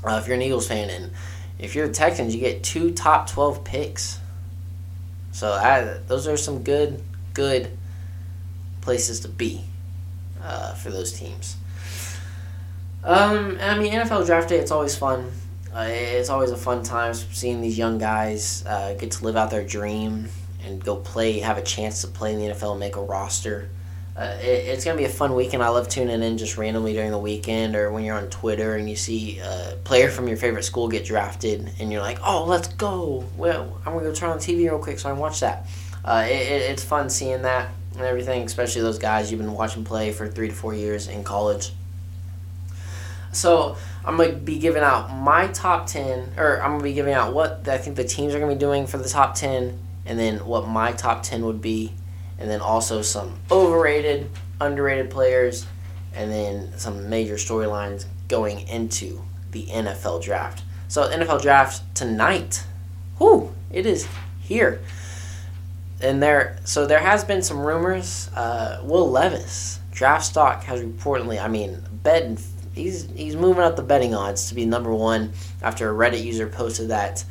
uh, 0.05 0.19
if 0.21 0.27
you're 0.27 0.37
an 0.37 0.43
Eagles 0.43 0.69
fan, 0.69 0.91
and 0.91 1.13
if 1.59 1.75
you're 1.75 1.89
the 1.89 1.95
Texans, 1.95 2.35
you 2.35 2.41
get 2.41 2.63
two 2.63 2.91
top 2.93 3.31
twelve 3.31 3.65
picks. 3.65 4.21
So 5.33 5.51
I, 5.51 5.99
those 6.07 6.29
are 6.29 6.37
some 6.37 6.63
good, 6.63 7.03
good 7.33 7.71
places 8.83 9.21
to 9.21 9.29
be 9.29 9.65
uh, 10.45 10.75
for 10.75 10.91
those 10.91 11.13
teams. 11.13 11.57
Um, 13.03 13.59
I 13.61 13.79
mean, 13.79 13.93
NFL 13.93 14.27
draft 14.27 14.49
day, 14.49 14.59
it's 14.59 14.71
always 14.71 14.97
fun. 14.97 15.31
Uh, 15.75 15.87
it's 15.89 16.31
always 16.31 16.51
a 16.51 16.57
fun 16.57 16.83
time 16.83 17.13
seeing 17.15 17.61
these 17.61 17.77
young 17.77 17.99
guys 17.99 18.65
uh, 18.67 18.95
get 18.95 19.11
to 19.11 19.25
live 19.25 19.37
out 19.37 19.51
their 19.51 19.65
dream 19.65 20.29
and 20.65 20.83
go 20.83 20.97
play, 20.97 21.41
have 21.41 21.59
a 21.59 21.63
chance 21.63 22.01
to 22.03 22.07
play 22.07 22.33
in 22.33 22.39
the 22.39 22.55
NFL 22.55 22.79
make 22.79 22.97
a 22.97 23.03
roster. 23.03 23.69
Uh, 24.17 24.37
it, 24.41 24.45
it's 24.45 24.85
going 24.85 24.97
to 24.97 25.01
be 25.01 25.05
a 25.05 25.13
fun 25.13 25.35
weekend. 25.35 25.63
I 25.63 25.69
love 25.69 25.89
tuning 25.89 26.23
in 26.23 26.39
just 26.39 26.57
randomly 26.57 26.93
during 26.93 27.11
the 27.11 27.19
weekend 27.19 27.75
or 27.75 27.91
when 27.91 28.05
you're 28.05 28.17
on 28.17 28.31
Twitter 28.31 28.77
and 28.77 28.89
you 28.89 28.95
see 28.95 29.41
a 29.41 29.77
player 29.83 30.09
from 30.09 30.29
your 30.29 30.37
favorite 30.37 30.63
school 30.63 30.89
get 30.89 31.05
drafted 31.05 31.73
and 31.81 31.93
you're 31.93 32.01
like, 32.01 32.21
oh, 32.25 32.45
let's 32.45 32.69
go. 32.69 33.25
Well, 33.37 33.81
I'm 33.85 33.93
going 33.93 34.05
to 34.05 34.11
go 34.11 34.15
turn 34.15 34.31
on 34.31 34.39
TV 34.39 34.59
real 34.59 34.79
quick 34.79 35.01
so 35.01 35.09
I 35.09 35.13
can 35.13 35.21
watch 35.21 35.41
that. 35.41 35.67
Uh, 36.05 36.25
it, 36.27 36.37
it, 36.37 36.71
it's 36.71 36.85
fun 36.85 37.11
seeing 37.11 37.43
that 37.43 37.71
and 37.95 38.03
everything, 38.03 38.43
especially 38.43 38.83
those 38.83 38.99
guys 38.99 39.31
you've 39.31 39.41
been 39.41 39.53
watching 39.53 39.85
play 39.85 40.13
for 40.13 40.29
three 40.29 40.49
to 40.49 40.55
four 40.55 40.75
years 40.75 41.09
in 41.09 41.25
college. 41.25 41.73
So 43.33 43.77
I'm 44.05 44.17
gonna 44.17 44.33
be 44.33 44.59
giving 44.59 44.83
out 44.83 45.13
my 45.13 45.49
top 45.49 45.87
ten, 45.87 46.33
or 46.37 46.63
I'm 46.63 46.73
gonna 46.73 46.85
be 46.85 46.93
giving 46.93 47.15
out 47.15 47.35
what 47.35 47.67
I 47.69 47.79
think 47.79 47.97
the 47.97 48.05
teams 48.05 48.35
are 48.35 48.41
gonna 48.41 48.53
be 48.53 48.59
doing 48.59 48.87
for 48.87 48.99
the 48.99 49.09
top 49.09 49.35
ten, 49.35 49.79
and 50.07 50.19
then 50.19 50.45
what 50.47 50.69
my 50.69 50.93
top 50.93 51.23
ten 51.23 51.45
would 51.45 51.61
be, 51.61 51.93
and 52.39 52.51
then 52.51 52.61
also 52.61 53.03
some 53.03 53.35
overrated, 53.51 54.31
underrated 54.61 55.11
players, 55.11 55.67
and 56.15 56.31
then 56.31 56.73
some 56.79 57.09
major 57.09 57.35
storylines 57.35 58.07
going 58.29 58.67
into 58.69 59.23
the 59.51 59.67
NFL 59.67 60.23
draft. 60.23 60.63
So 60.89 61.09
NFL 61.09 61.43
draft 61.43 61.95
tonight, 61.95 62.65
whoo, 63.19 63.53
it 63.71 63.87
is 63.87 64.07
here 64.41 64.81
and 66.01 66.23
there 66.23 66.59
so 66.65 66.87
there 66.87 67.01
has 67.01 67.25
been 67.25 67.43
some 67.43 67.59
rumors. 67.59 68.29
Uh, 68.35 68.81
Will 68.85 69.11
Levis 69.11 69.81
draft 69.95 70.25
stock 70.25 70.65
has 70.65 70.83
reportedly, 70.83 71.43
I 71.43 71.49
mean, 71.49 71.81
bet 72.03 72.39
he's 72.75 73.09
he's 73.15 73.37
moving 73.37 73.63
up 73.63 73.77
the 73.77 73.83
betting 73.83 74.15
odds 74.15 74.49
to 74.49 74.55
be 74.55 74.67
number 74.67 74.93
one 74.93 75.33
after 75.63 75.91
a 75.91 75.95
Reddit 75.95 76.23
user 76.23 76.47
posted 76.47 76.89
that. 76.89 77.25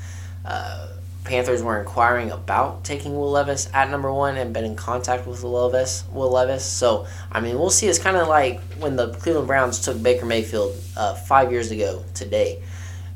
Uh, 0.45 0.87
Panthers 1.23 1.63
were 1.63 1.79
inquiring 1.79 2.31
about 2.31 2.83
taking 2.83 3.15
Will 3.15 3.31
Levis 3.31 3.69
at 3.73 3.89
number 3.89 4.11
one 4.11 4.35
and 4.35 4.53
been 4.53 4.65
in 4.65 4.75
contact 4.75 5.25
with 5.25 5.41
Will 5.41 5.69
Levis. 5.69 6.03
Will 6.11 6.29
Levis. 6.29 6.65
So 6.65 7.07
I 7.31 7.39
mean, 7.39 7.57
we'll 7.57 7.69
see. 7.69 7.87
It's 7.87 7.99
kind 7.99 8.17
of 8.17 8.27
like 8.27 8.61
when 8.73 8.97
the 8.97 9.13
Cleveland 9.13 9.47
Browns 9.47 9.79
took 9.79 10.03
Baker 10.03 10.25
Mayfield 10.25 10.75
uh, 10.97 11.15
five 11.15 11.51
years 11.51 11.71
ago 11.71 12.03
today. 12.13 12.61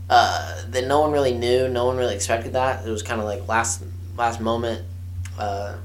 Uh, 0.10 0.62
that 0.70 0.88
no 0.88 1.02
one 1.02 1.12
really 1.12 1.34
knew, 1.34 1.68
no 1.68 1.86
one 1.86 1.98
really 1.98 2.16
expected 2.16 2.54
that. 2.54 2.88
It 2.88 2.90
was 2.90 3.04
kind 3.04 3.20
of 3.20 3.26
like 3.28 3.46
last 3.50 3.84
last 4.16 4.40
moment 4.40 4.86
uh, 5.38 5.76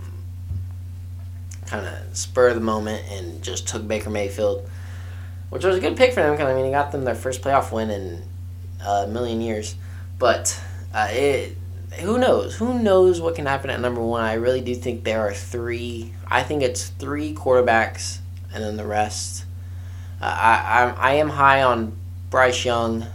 kind 1.66 1.86
of 1.86 2.16
spur 2.16 2.48
of 2.48 2.54
the 2.54 2.60
moment 2.60 3.02
and 3.10 3.42
just 3.42 3.66
took 3.68 3.86
Baker 3.86 4.10
Mayfield, 4.10 4.68
which 5.50 5.64
was 5.64 5.76
a 5.76 5.80
good 5.80 5.96
pick 5.96 6.12
for 6.12 6.20
them 6.20 6.32
because 6.32 6.50
I 6.50 6.54
mean 6.54 6.66
he 6.66 6.70
got 6.70 6.92
them 6.92 7.04
their 7.04 7.14
first 7.14 7.42
playoff 7.42 7.72
win 7.72 7.90
in 7.90 8.22
a 8.86 9.06
million 9.06 9.40
years. 9.40 9.74
But 10.18 10.60
uh, 10.94 11.08
it, 11.10 11.56
who 12.00 12.18
knows? 12.18 12.56
Who 12.56 12.78
knows 12.78 13.20
what 13.20 13.34
can 13.34 13.46
happen 13.46 13.70
at 13.70 13.80
number 13.80 14.02
one? 14.02 14.22
I 14.22 14.34
really 14.34 14.60
do 14.60 14.74
think 14.74 15.04
there 15.04 15.20
are 15.20 15.32
three. 15.32 16.12
I 16.28 16.42
think 16.42 16.62
it's 16.62 16.88
three 16.88 17.34
quarterbacks 17.34 18.18
and 18.52 18.62
then 18.62 18.76
the 18.76 18.86
rest. 18.86 19.44
Uh, 20.20 20.24
I, 20.26 20.54
I 20.54 21.10
I 21.10 21.12
am 21.14 21.30
high 21.30 21.62
on 21.62 21.96
Bryce 22.30 22.64
Young, 22.64 23.06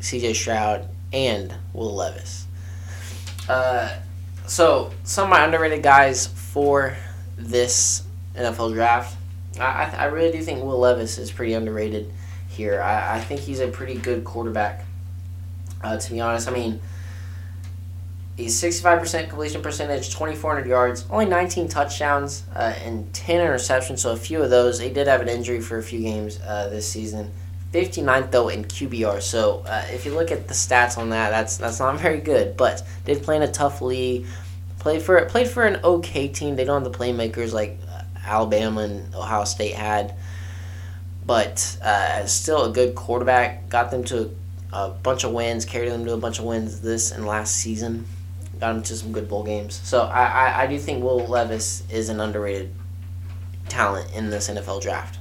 C.J. 0.00 0.34
Stroud, 0.34 0.88
and 1.12 1.54
Will 1.72 1.94
Levis. 1.94 2.46
Uh, 3.48 3.90
so 4.48 4.92
some 5.04 5.24
of 5.24 5.30
my 5.30 5.44
underrated 5.44 5.82
guys 5.82 6.26
for 6.26 6.96
this 7.36 8.02
NFL 8.34 8.72
draft, 8.72 9.16
I, 9.60 9.94
I 9.96 10.04
really 10.06 10.32
do 10.32 10.42
think 10.42 10.64
Will 10.64 10.78
Levis 10.78 11.18
is 11.18 11.30
pretty 11.30 11.52
underrated 11.52 12.10
here. 12.48 12.80
I, 12.80 13.16
I 13.16 13.20
think 13.20 13.40
he's 13.40 13.60
a 13.60 13.68
pretty 13.68 13.94
good 13.94 14.24
quarterback. 14.24 14.84
Uh, 15.82 15.96
to 15.96 16.12
be 16.12 16.20
honest, 16.20 16.48
I 16.48 16.52
mean, 16.52 16.80
he's 18.36 18.60
65% 18.60 19.28
completion 19.28 19.62
percentage, 19.62 20.10
2,400 20.10 20.66
yards, 20.66 21.04
only 21.10 21.26
19 21.26 21.68
touchdowns, 21.68 22.44
uh, 22.54 22.74
and 22.84 23.12
10 23.12 23.46
interceptions. 23.46 23.98
So 24.00 24.12
a 24.12 24.16
few 24.16 24.42
of 24.42 24.50
those. 24.50 24.80
He 24.80 24.90
did 24.90 25.06
have 25.06 25.20
an 25.20 25.28
injury 25.28 25.60
for 25.60 25.78
a 25.78 25.82
few 25.82 26.00
games 26.00 26.40
uh, 26.40 26.68
this 26.68 26.88
season. 26.88 27.30
59th 27.72 28.30
though 28.30 28.48
in 28.48 28.64
QBR. 28.64 29.20
So 29.20 29.62
uh, 29.66 29.84
if 29.90 30.06
you 30.06 30.14
look 30.14 30.30
at 30.30 30.48
the 30.48 30.54
stats 30.54 30.96
on 30.96 31.10
that, 31.10 31.30
that's 31.30 31.56
that's 31.56 31.80
not 31.80 31.98
very 32.00 32.20
good. 32.20 32.56
But 32.56 32.82
did 33.04 33.22
play 33.22 33.36
in 33.36 33.42
a 33.42 33.50
tough 33.50 33.80
league. 33.82 34.26
Played 34.78 35.02
for 35.02 35.24
played 35.26 35.48
for 35.48 35.64
an 35.64 35.80
okay 35.82 36.28
team. 36.28 36.56
They 36.56 36.64
don't 36.64 36.82
have 36.82 36.92
the 36.92 36.98
playmakers 36.98 37.52
like 37.52 37.78
uh, 37.90 38.02
Alabama 38.24 38.82
and 38.82 39.14
Ohio 39.14 39.44
State 39.44 39.74
had, 39.74 40.14
but 41.26 41.78
uh, 41.82 42.24
still 42.26 42.64
a 42.64 42.72
good 42.72 42.94
quarterback. 42.94 43.68
Got 43.68 43.90
them 43.90 44.04
to 44.04 44.34
a 44.72 44.90
bunch 44.90 45.24
of 45.24 45.32
wins. 45.32 45.64
Carried 45.64 45.90
them 45.90 46.04
to 46.06 46.12
a 46.14 46.18
bunch 46.18 46.38
of 46.38 46.44
wins 46.44 46.80
this 46.80 47.10
and 47.10 47.26
last 47.26 47.56
season. 47.56 48.06
Got 48.60 48.74
them 48.74 48.82
to 48.84 48.96
some 48.96 49.12
good 49.12 49.28
bowl 49.28 49.44
games. 49.44 49.80
So 49.84 50.02
I, 50.02 50.24
I, 50.24 50.62
I 50.62 50.66
do 50.66 50.78
think 50.78 51.02
Will 51.02 51.26
Levis 51.26 51.84
is 51.90 52.08
an 52.08 52.20
underrated 52.20 52.72
talent 53.68 54.12
in 54.14 54.30
this 54.30 54.48
NFL 54.48 54.80
draft. 54.82 55.17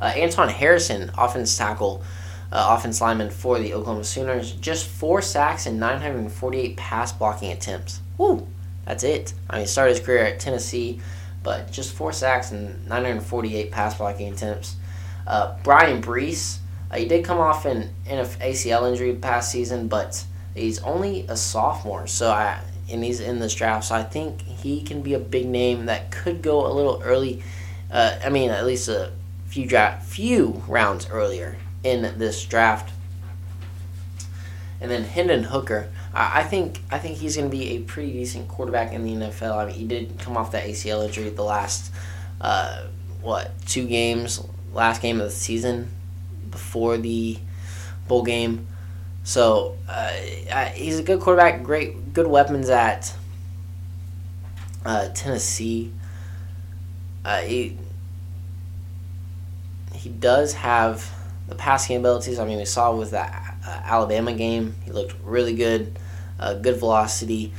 Uh, 0.00 0.06
Anton 0.06 0.48
Harrison, 0.48 1.10
offense 1.16 1.56
tackle, 1.56 2.02
uh, 2.52 2.76
offense 2.78 3.00
lineman 3.00 3.30
for 3.30 3.58
the 3.58 3.74
Oklahoma 3.74 4.04
Sooners, 4.04 4.52
just 4.52 4.86
four 4.86 5.20
sacks 5.20 5.66
and 5.66 5.78
948 5.78 6.76
pass 6.76 7.12
blocking 7.12 7.52
attempts. 7.52 8.00
Woo, 8.16 8.46
that's 8.84 9.04
it. 9.04 9.34
I 9.50 9.58
mean, 9.58 9.66
started 9.66 9.96
his 9.96 10.04
career 10.04 10.24
at 10.24 10.40
Tennessee, 10.40 11.00
but 11.42 11.70
just 11.70 11.92
four 11.94 12.12
sacks 12.12 12.50
and 12.52 12.86
948 12.88 13.70
pass 13.70 13.96
blocking 13.96 14.32
attempts. 14.32 14.76
Uh, 15.26 15.56
Bryan 15.62 16.00
Bresee, 16.00 16.58
Uh, 16.90 16.96
he 16.96 17.06
did 17.06 17.24
come 17.24 17.38
off 17.38 17.66
an, 17.66 17.90
an 18.06 18.24
ACL 18.24 18.90
injury 18.90 19.14
past 19.14 19.52
season, 19.52 19.88
but 19.88 20.24
he's 20.54 20.78
only 20.82 21.26
a 21.28 21.36
sophomore, 21.36 22.06
so 22.06 22.30
I 22.30 22.60
and 22.90 23.04
he's 23.04 23.20
in 23.20 23.38
this 23.38 23.54
draft, 23.54 23.84
so 23.84 23.94
I 23.94 24.02
think 24.02 24.40
he 24.40 24.80
can 24.80 25.02
be 25.02 25.12
a 25.12 25.18
big 25.18 25.46
name 25.46 25.86
that 25.86 26.10
could 26.10 26.40
go 26.40 26.66
a 26.66 26.72
little 26.72 27.02
early. 27.04 27.42
Uh, 27.90 28.18
I 28.24 28.30
mean, 28.30 28.48
at 28.48 28.64
least 28.64 28.88
a 28.88 29.12
few 29.48 29.66
draft, 29.66 30.06
few 30.06 30.62
rounds 30.68 31.08
earlier 31.10 31.56
in 31.82 32.18
this 32.18 32.44
draft. 32.44 32.92
And 34.80 34.90
then 34.90 35.04
Hendon 35.04 35.44
Hooker, 35.44 35.88
I, 36.14 36.40
I 36.40 36.42
think 36.44 36.80
I 36.90 36.98
think 36.98 37.18
he's 37.18 37.36
going 37.36 37.50
to 37.50 37.56
be 37.56 37.70
a 37.70 37.80
pretty 37.80 38.12
decent 38.12 38.48
quarterback 38.48 38.92
in 38.92 39.04
the 39.04 39.26
NFL. 39.26 39.56
I 39.56 39.66
mean, 39.66 39.74
he 39.74 39.86
did 39.86 40.18
come 40.18 40.36
off 40.36 40.52
that 40.52 40.64
ACL 40.64 41.04
injury 41.04 41.30
the 41.30 41.42
last 41.42 41.92
uh, 42.40 42.84
what 43.22 43.50
two 43.66 43.86
games, 43.86 44.40
last 44.72 45.02
game 45.02 45.20
of 45.20 45.26
the 45.26 45.32
season 45.32 45.88
before 46.50 46.98
the 46.98 47.38
bowl 48.06 48.22
game. 48.22 48.66
So 49.24 49.76
uh, 49.88 50.08
he's 50.74 50.98
a 50.98 51.02
good 51.02 51.20
quarterback, 51.20 51.62
great, 51.62 52.14
good 52.14 52.26
weapons 52.26 52.70
at 52.70 53.14
uh, 54.84 55.08
Tennessee. 55.14 55.92
Uh, 57.24 57.40
he 57.40 57.76
he 59.98 60.08
does 60.08 60.54
have 60.54 61.10
the 61.48 61.54
passing 61.54 61.96
abilities. 61.96 62.38
I 62.38 62.46
mean, 62.46 62.58
we 62.58 62.64
saw 62.64 62.94
with 62.94 63.10
that 63.10 63.56
uh, 63.66 63.80
Alabama 63.84 64.32
game, 64.32 64.76
he 64.84 64.92
looked 64.92 65.14
really 65.24 65.54
good, 65.54 65.98
uh, 66.38 66.54
good 66.54 66.78
velocity. 66.78 67.52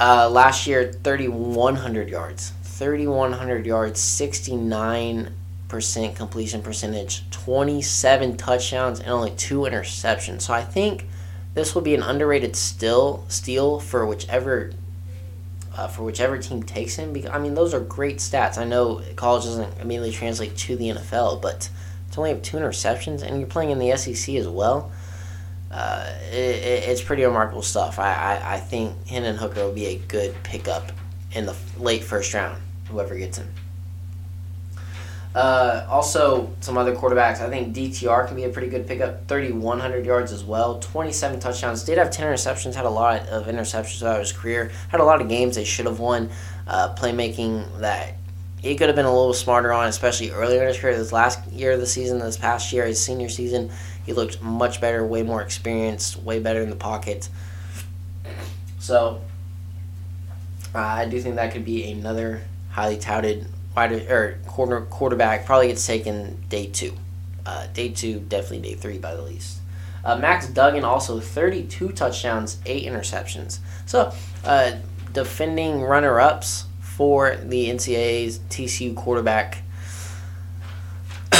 Uh, 0.00 0.28
last 0.28 0.66
year, 0.66 0.92
3,100 0.92 2.08
yards. 2.08 2.52
3,100 2.62 3.66
yards, 3.66 4.00
69% 4.00 6.16
completion 6.16 6.62
percentage, 6.62 7.30
27 7.30 8.36
touchdowns, 8.36 8.98
and 8.98 9.08
only 9.08 9.30
two 9.30 9.60
interceptions. 9.60 10.42
So 10.42 10.52
I 10.52 10.62
think 10.62 11.06
this 11.54 11.74
will 11.74 11.82
be 11.82 11.94
an 11.94 12.02
underrated 12.02 12.56
still 12.56 13.24
steal 13.28 13.78
for 13.78 14.04
whichever 14.06 14.72
uh, 15.76 15.88
for 15.88 16.02
whichever 16.02 16.38
team 16.38 16.62
takes 16.62 16.96
him. 16.96 17.12
Because 17.12 17.30
I 17.30 17.38
mean, 17.38 17.54
those 17.54 17.74
are 17.74 17.80
great 17.80 18.18
stats. 18.18 18.58
I 18.58 18.64
know 18.64 19.02
college 19.16 19.44
doesn't 19.44 19.80
immediately 19.80 20.12
translate 20.12 20.56
to 20.56 20.76
the 20.76 20.90
NFL, 20.90 21.40
but 21.42 21.68
to 22.12 22.18
only 22.18 22.30
have 22.30 22.42
two 22.42 22.56
interceptions 22.56 23.22
and 23.22 23.38
you're 23.38 23.48
playing 23.48 23.70
in 23.70 23.78
the 23.78 23.96
SEC 23.96 24.34
as 24.34 24.48
well, 24.48 24.92
uh, 25.70 26.06
it, 26.30 26.34
it, 26.34 26.88
it's 26.88 27.02
pretty 27.02 27.24
remarkable 27.24 27.62
stuff. 27.62 27.98
I, 27.98 28.12
I, 28.12 28.54
I 28.54 28.60
think 28.60 29.06
Hendon 29.06 29.36
Hooker 29.36 29.64
will 29.64 29.72
be 29.72 29.86
a 29.86 29.98
good 29.98 30.34
pickup 30.42 30.92
in 31.32 31.46
the 31.46 31.56
late 31.78 32.04
first 32.04 32.34
round, 32.34 32.60
whoever 32.88 33.16
gets 33.16 33.38
him. 33.38 33.48
Uh, 35.34 35.86
also, 35.88 36.50
some 36.60 36.76
other 36.76 36.94
quarterbacks. 36.94 37.40
I 37.40 37.48
think 37.48 37.74
DTR 37.74 38.26
can 38.26 38.36
be 38.36 38.44
a 38.44 38.50
pretty 38.50 38.68
good 38.68 38.86
pickup. 38.86 39.26
3,100 39.28 40.04
yards 40.04 40.30
as 40.30 40.44
well. 40.44 40.78
27 40.78 41.40
touchdowns. 41.40 41.84
Did 41.84 41.98
have 41.98 42.10
10 42.10 42.26
interceptions. 42.26 42.74
Had 42.74 42.84
a 42.84 42.90
lot 42.90 43.26
of 43.28 43.46
interceptions 43.46 44.00
throughout 44.00 44.20
his 44.20 44.32
career. 44.32 44.70
Had 44.88 45.00
a 45.00 45.04
lot 45.04 45.22
of 45.22 45.28
games 45.28 45.56
they 45.56 45.64
should 45.64 45.86
have 45.86 46.00
won. 46.00 46.30
Uh, 46.66 46.94
playmaking 46.94 47.80
that 47.80 48.14
he 48.62 48.76
could 48.76 48.88
have 48.88 48.94
been 48.94 49.06
a 49.06 49.10
little 49.10 49.34
smarter 49.34 49.72
on, 49.72 49.88
especially 49.88 50.30
earlier 50.30 50.62
in 50.62 50.68
his 50.68 50.78
career. 50.78 50.96
This 50.96 51.12
last 51.12 51.44
year 51.50 51.72
of 51.72 51.80
the 51.80 51.86
season, 51.86 52.20
this 52.20 52.36
past 52.36 52.72
year, 52.72 52.86
his 52.86 53.02
senior 53.02 53.28
season, 53.28 53.70
he 54.06 54.12
looked 54.12 54.40
much 54.40 54.80
better, 54.80 55.04
way 55.04 55.22
more 55.22 55.42
experienced, 55.42 56.22
way 56.22 56.38
better 56.38 56.62
in 56.62 56.70
the 56.70 56.76
pocket. 56.76 57.28
So, 58.78 59.20
uh, 60.74 60.78
I 60.78 61.06
do 61.06 61.20
think 61.20 61.36
that 61.36 61.52
could 61.52 61.64
be 61.64 61.90
another 61.90 62.42
highly 62.70 62.98
touted 62.98 63.46
wide 63.76 63.92
or 63.92 64.38
corner 64.46 64.82
quarterback 64.82 65.46
probably 65.46 65.68
gets 65.68 65.86
taken 65.86 66.42
day 66.48 66.66
two. 66.66 66.94
Uh, 67.44 67.66
day 67.74 67.88
two, 67.88 68.20
definitely 68.20 68.60
day 68.60 68.74
three 68.74 68.98
by 68.98 69.14
the 69.14 69.22
least. 69.22 69.58
Uh, 70.04 70.16
Max 70.16 70.48
Duggan 70.48 70.84
also 70.84 71.20
32 71.20 71.90
touchdowns, 71.90 72.58
eight 72.66 72.84
interceptions. 72.84 73.58
So 73.86 74.12
uh, 74.44 74.72
defending 75.12 75.82
runner 75.82 76.20
ups 76.20 76.66
for 76.80 77.36
the 77.36 77.68
NCAA's 77.68 78.38
TCU 78.50 78.94
quarterback. 78.94 79.62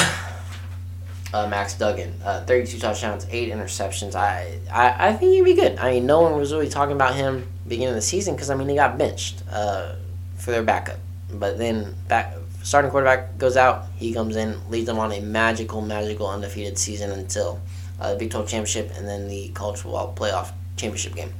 Uh, 1.35 1.49
Max 1.49 1.73
Duggan, 1.79 2.12
uh, 2.23 2.45
32 2.45 2.79
touchdowns, 2.79 3.27
eight 3.31 3.51
interceptions. 3.51 4.14
I, 4.14 4.59
I 4.71 5.09
I 5.09 5.12
think 5.14 5.33
he'd 5.33 5.42
be 5.42 5.55
good. 5.55 5.79
I 5.79 5.92
mean, 5.92 6.05
no 6.05 6.21
one 6.21 6.37
was 6.37 6.53
really 6.53 6.68
talking 6.68 6.95
about 6.95 7.14
him 7.14 7.47
beginning 7.66 7.88
of 7.88 7.95
the 7.95 8.03
season 8.03 8.35
because 8.35 8.51
I 8.51 8.55
mean 8.55 8.68
he 8.68 8.75
got 8.75 8.99
benched 8.99 9.42
uh, 9.51 9.95
for 10.37 10.51
their 10.51 10.62
backup. 10.62 10.99
But 11.33 11.59
then 11.59 11.95
back 12.09 12.35
starting 12.62 12.90
quarterback 12.90 13.38
goes 13.38 13.57
out, 13.57 13.87
he 13.97 14.12
comes 14.12 14.37
in, 14.37 14.59
leads 14.71 14.87
them 14.87 14.99
on 14.99 15.12
a 15.12 15.21
magical, 15.21 15.81
magical 15.81 16.29
undefeated 16.29 16.79
season 16.79 17.11
until 17.11 17.61
uh, 18.01 18.12
the 18.12 18.18
Big 18.18 18.31
12 18.31 18.49
championship 18.49 18.92
and 18.97 19.07
then 19.07 19.29
the 19.29 19.49
college 19.49 19.81
football 19.81 20.14
playoff 20.14 20.53
championship 20.77 21.14
game. 21.14 21.33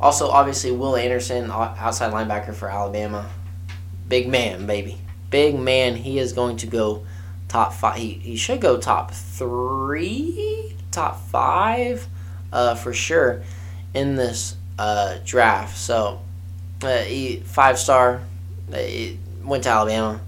Also, 0.00 0.28
obviously, 0.28 0.72
Will 0.72 0.96
Anderson, 0.96 1.50
outside 1.50 2.12
linebacker 2.12 2.52
for 2.52 2.68
Alabama, 2.68 3.30
big 4.08 4.28
man, 4.28 4.66
baby, 4.66 4.98
big 5.30 5.56
man. 5.56 5.94
He 5.94 6.18
is 6.18 6.32
going 6.32 6.56
to 6.58 6.66
go 6.66 7.06
top 7.46 7.72
five. 7.72 7.98
He, 7.98 8.14
he 8.14 8.36
should 8.36 8.60
go 8.60 8.78
top 8.78 9.12
three, 9.12 10.74
top 10.90 11.20
five, 11.28 12.08
uh, 12.52 12.74
for 12.74 12.92
sure 12.92 13.42
in 13.94 14.16
this 14.16 14.56
uh, 14.78 15.18
draft. 15.24 15.76
So 15.76 16.20
uh, 16.84 17.02
he, 17.02 17.36
five 17.44 17.78
star. 17.78 18.22
He 18.72 19.18
went 19.44 19.64
to 19.64 19.70
Alabama. 19.70 20.20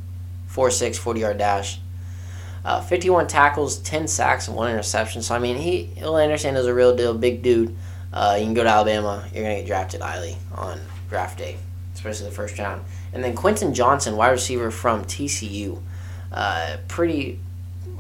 4 0.55 0.71
6, 0.71 0.99
40 0.99 1.21
yard 1.21 1.39
dash. 1.39 1.81
Uh, 2.65 2.81
51 2.81 3.27
tackles, 3.27 3.79
10 3.79 4.07
sacks, 4.07 4.47
and 4.47 4.57
one 4.57 4.71
interception. 4.71 5.21
So, 5.21 5.35
I 5.35 5.41
mean, 5.41 5.57
he, 5.57 5.91
Will 6.01 6.17
Anderson 6.17 6.55
is 6.55 6.67
a 6.67 6.73
real 6.73 6.95
deal, 6.95 7.13
big 7.13 7.43
dude. 7.43 7.77
Uh, 8.13 8.37
you 8.39 8.45
can 8.45 8.55
go 8.55 8.63
to 8.63 8.69
Alabama, 8.69 9.29
you're 9.35 9.43
going 9.43 9.57
to 9.57 9.63
get 9.63 9.67
drafted 9.67 10.01
highly 10.01 10.37
on 10.55 10.81
draft 11.11 11.39
day, 11.39 11.57
especially 11.95 12.27
the 12.27 12.35
first 12.35 12.57
round. 12.57 12.85
And 13.13 13.25
then 13.25 13.35
Quentin 13.35 13.75
Johnston, 13.75 14.17
wide 14.17 14.31
receiver 14.31 14.71
from 14.71 15.05
TCU. 15.05 15.83
Uh, 16.31 16.77
pretty, 16.87 17.41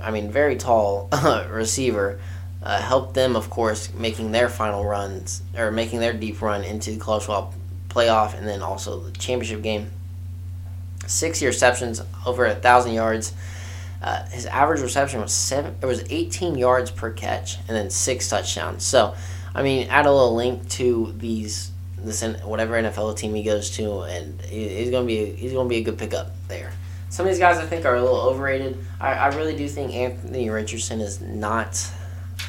I 0.00 0.12
mean, 0.12 0.30
very 0.30 0.54
tall 0.54 1.08
receiver. 1.50 2.20
Uh, 2.62 2.80
helped 2.80 3.14
them, 3.14 3.34
of 3.34 3.50
course, 3.50 3.92
making 3.92 4.30
their 4.30 4.48
final 4.48 4.84
runs, 4.84 5.42
or 5.58 5.72
making 5.72 5.98
their 5.98 6.14
deep 6.14 6.40
run 6.40 6.62
into 6.62 6.92
the 6.92 6.98
college 6.98 7.24
football 7.24 7.52
playoff 7.94 8.36
and 8.36 8.46
then 8.46 8.62
also 8.62 9.00
the 9.00 9.12
championship 9.12 9.62
game. 9.62 9.90
Six 11.06 11.42
receptions, 11.42 12.02
over 12.26 12.46
a 12.46 12.54
thousand 12.54 12.94
yards. 12.94 13.34
Uh, 14.02 14.24
his 14.26 14.46
average 14.46 14.80
reception 14.80 15.20
was 15.20 15.32
seven. 15.32 15.76
It 15.80 15.86
was 15.86 16.04
18 16.10 16.56
yards 16.56 16.90
per 16.90 17.10
catch, 17.10 17.56
and 17.68 17.76
then 17.76 17.90
six 17.90 18.28
touchdowns. 18.28 18.84
So, 18.84 19.14
I 19.54 19.62
mean, 19.62 19.88
add 19.88 20.06
a 20.06 20.12
little 20.12 20.34
link 20.34 20.68
to 20.70 21.14
these 21.16 21.70
this 22.04 22.22
whatever 22.44 22.74
NFL 22.74 23.16
team 23.16 23.34
he 23.34 23.42
goes 23.42 23.70
to, 23.76 24.02
and 24.02 24.40
he's 24.42 24.90
gonna 24.90 25.06
be 25.06 25.32
he's 25.32 25.52
gonna 25.52 25.68
be 25.68 25.76
a 25.76 25.82
good 25.82 25.98
pickup 25.98 26.32
there. 26.48 26.72
Some 27.08 27.26
of 27.26 27.32
these 27.32 27.38
guys 27.38 27.58
I 27.58 27.66
think 27.66 27.84
are 27.86 27.94
a 27.94 28.02
little 28.02 28.20
overrated. 28.20 28.84
I, 29.00 29.14
I 29.14 29.26
really 29.28 29.56
do 29.56 29.68
think 29.68 29.94
Anthony 29.94 30.50
Richardson 30.50 31.00
is 31.00 31.20
not 31.20 31.90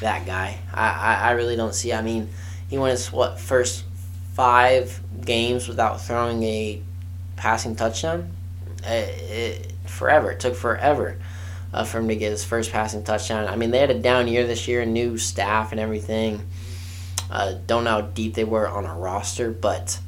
that 0.00 0.26
guy. 0.26 0.58
I, 0.72 0.88
I, 0.88 1.14
I 1.14 1.30
really 1.32 1.56
don't 1.56 1.74
see. 1.74 1.92
I 1.92 2.02
mean, 2.02 2.28
he 2.68 2.76
won 2.76 2.90
his 2.90 3.12
what 3.12 3.40
first 3.40 3.84
five 4.36 5.00
games 5.24 5.66
without 5.66 5.98
throwing 5.98 6.42
a 6.42 6.82
passing 7.36 7.74
touchdown. 7.74 8.30
It, 8.84 9.30
it, 9.30 9.72
forever. 9.86 10.32
It 10.32 10.40
took 10.40 10.54
forever 10.54 11.16
uh, 11.72 11.84
for 11.84 12.00
him 12.00 12.08
to 12.08 12.16
get 12.16 12.32
his 12.32 12.44
first 12.44 12.70
passing 12.70 13.02
touchdown. 13.02 13.48
I 13.48 13.56
mean, 13.56 13.70
they 13.70 13.78
had 13.78 13.90
a 13.90 13.98
down 13.98 14.28
year 14.28 14.46
this 14.46 14.68
year, 14.68 14.84
new 14.84 15.16
staff 15.16 15.72
and 15.72 15.80
everything. 15.80 16.46
Uh, 17.30 17.54
don't 17.66 17.84
know 17.84 17.92
how 17.92 18.00
deep 18.02 18.34
they 18.34 18.44
were 18.44 18.68
on 18.68 18.84
a 18.84 18.94
roster, 18.94 19.50
but 19.50 19.98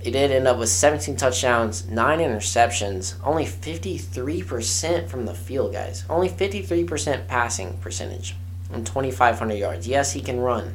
he 0.00 0.10
did 0.10 0.32
end 0.32 0.48
up 0.48 0.58
with 0.58 0.70
17 0.70 1.14
touchdowns, 1.14 1.86
9 1.88 2.18
interceptions, 2.18 3.14
only 3.22 3.44
53% 3.44 5.08
from 5.08 5.26
the 5.26 5.34
field, 5.34 5.74
guys. 5.74 6.04
Only 6.10 6.28
53% 6.28 7.28
passing 7.28 7.78
percentage 7.78 8.34
and 8.72 8.84
2,500 8.84 9.54
yards. 9.54 9.86
Yes, 9.86 10.12
he 10.12 10.20
can 10.20 10.40
run 10.40 10.74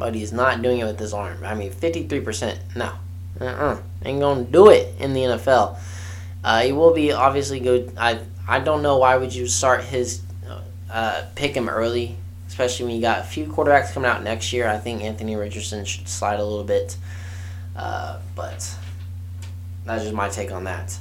but 0.00 0.16
he's 0.16 0.32
not 0.32 0.62
doing 0.62 0.78
it 0.78 0.84
with 0.84 0.98
his 0.98 1.12
arm. 1.12 1.44
I 1.44 1.54
mean, 1.54 1.70
53%, 1.70 2.58
no. 2.74 2.92
Uh-uh. 3.40 3.80
Ain't 4.04 4.18
going 4.18 4.46
to 4.46 4.50
do 4.50 4.70
it 4.70 4.94
in 4.98 5.12
the 5.12 5.20
NFL. 5.20 5.78
Uh, 6.42 6.62
he 6.62 6.72
will 6.72 6.92
be 6.92 7.12
obviously 7.12 7.60
good. 7.60 7.92
I 7.96 8.18
I 8.48 8.58
don't 8.58 8.82
know 8.82 8.98
why 8.98 9.16
would 9.16 9.32
you 9.32 9.46
start 9.46 9.84
his 9.84 10.22
uh, 10.90 11.22
pick 11.34 11.54
him 11.54 11.68
early, 11.68 12.16
especially 12.48 12.86
when 12.86 12.96
you 12.96 13.00
got 13.00 13.20
a 13.20 13.22
few 13.22 13.46
quarterbacks 13.46 13.92
coming 13.92 14.10
out 14.10 14.22
next 14.24 14.52
year. 14.52 14.66
I 14.66 14.78
think 14.78 15.02
Anthony 15.02 15.36
Richardson 15.36 15.84
should 15.84 16.08
slide 16.08 16.40
a 16.40 16.44
little 16.44 16.64
bit, 16.64 16.96
uh, 17.76 18.18
but 18.34 18.74
that's 19.84 20.02
just 20.02 20.14
my 20.14 20.28
take 20.28 20.50
on 20.50 20.64
that. 20.64 20.98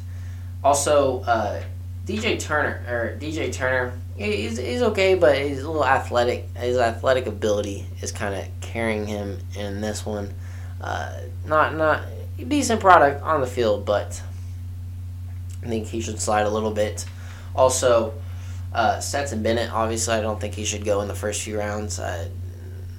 Also, 0.64 1.22
uh, 1.22 1.64
DJ 2.06 2.40
Turner 2.40 2.84
or 2.88 3.18
DJ 3.20 3.52
Turner 3.52 3.94
he's, 4.20 4.58
he's 4.58 4.82
okay, 4.82 5.16
but 5.16 5.38
he's 5.38 5.64
a 5.64 5.68
little 5.68 5.86
athletic. 5.86 6.56
His 6.56 6.78
athletic 6.78 7.28
ability 7.28 7.86
is 8.02 8.12
kind 8.12 8.36
of 8.36 8.46
carrying 8.62 9.08
him 9.08 9.40
in 9.58 9.82
this 9.82 10.06
one. 10.06 10.34
Uh, 10.82 11.20
not 11.46 11.76
not 11.76 12.04
decent 12.48 12.80
product 12.80 13.22
on 13.24 13.42
the 13.42 13.48
field, 13.48 13.86
but 13.86 14.22
I 15.64 15.68
think 15.68 15.88
he 15.88 16.02
should 16.02 16.20
slide 16.20 16.46
a 16.46 16.50
little 16.50 16.72
bit. 16.72 17.06
Also, 17.56 18.14
uh, 18.74 19.00
Stetson 19.00 19.42
Bennett, 19.42 19.72
obviously, 19.72 20.14
I 20.14 20.22
don't 20.22 20.40
think 20.40 20.54
he 20.54 20.64
should 20.64 20.86
go 20.86 21.02
in 21.02 21.08
the 21.08 21.16
first 21.16 21.42
few 21.42 21.58
rounds. 21.58 22.00
Uh, 22.00 22.30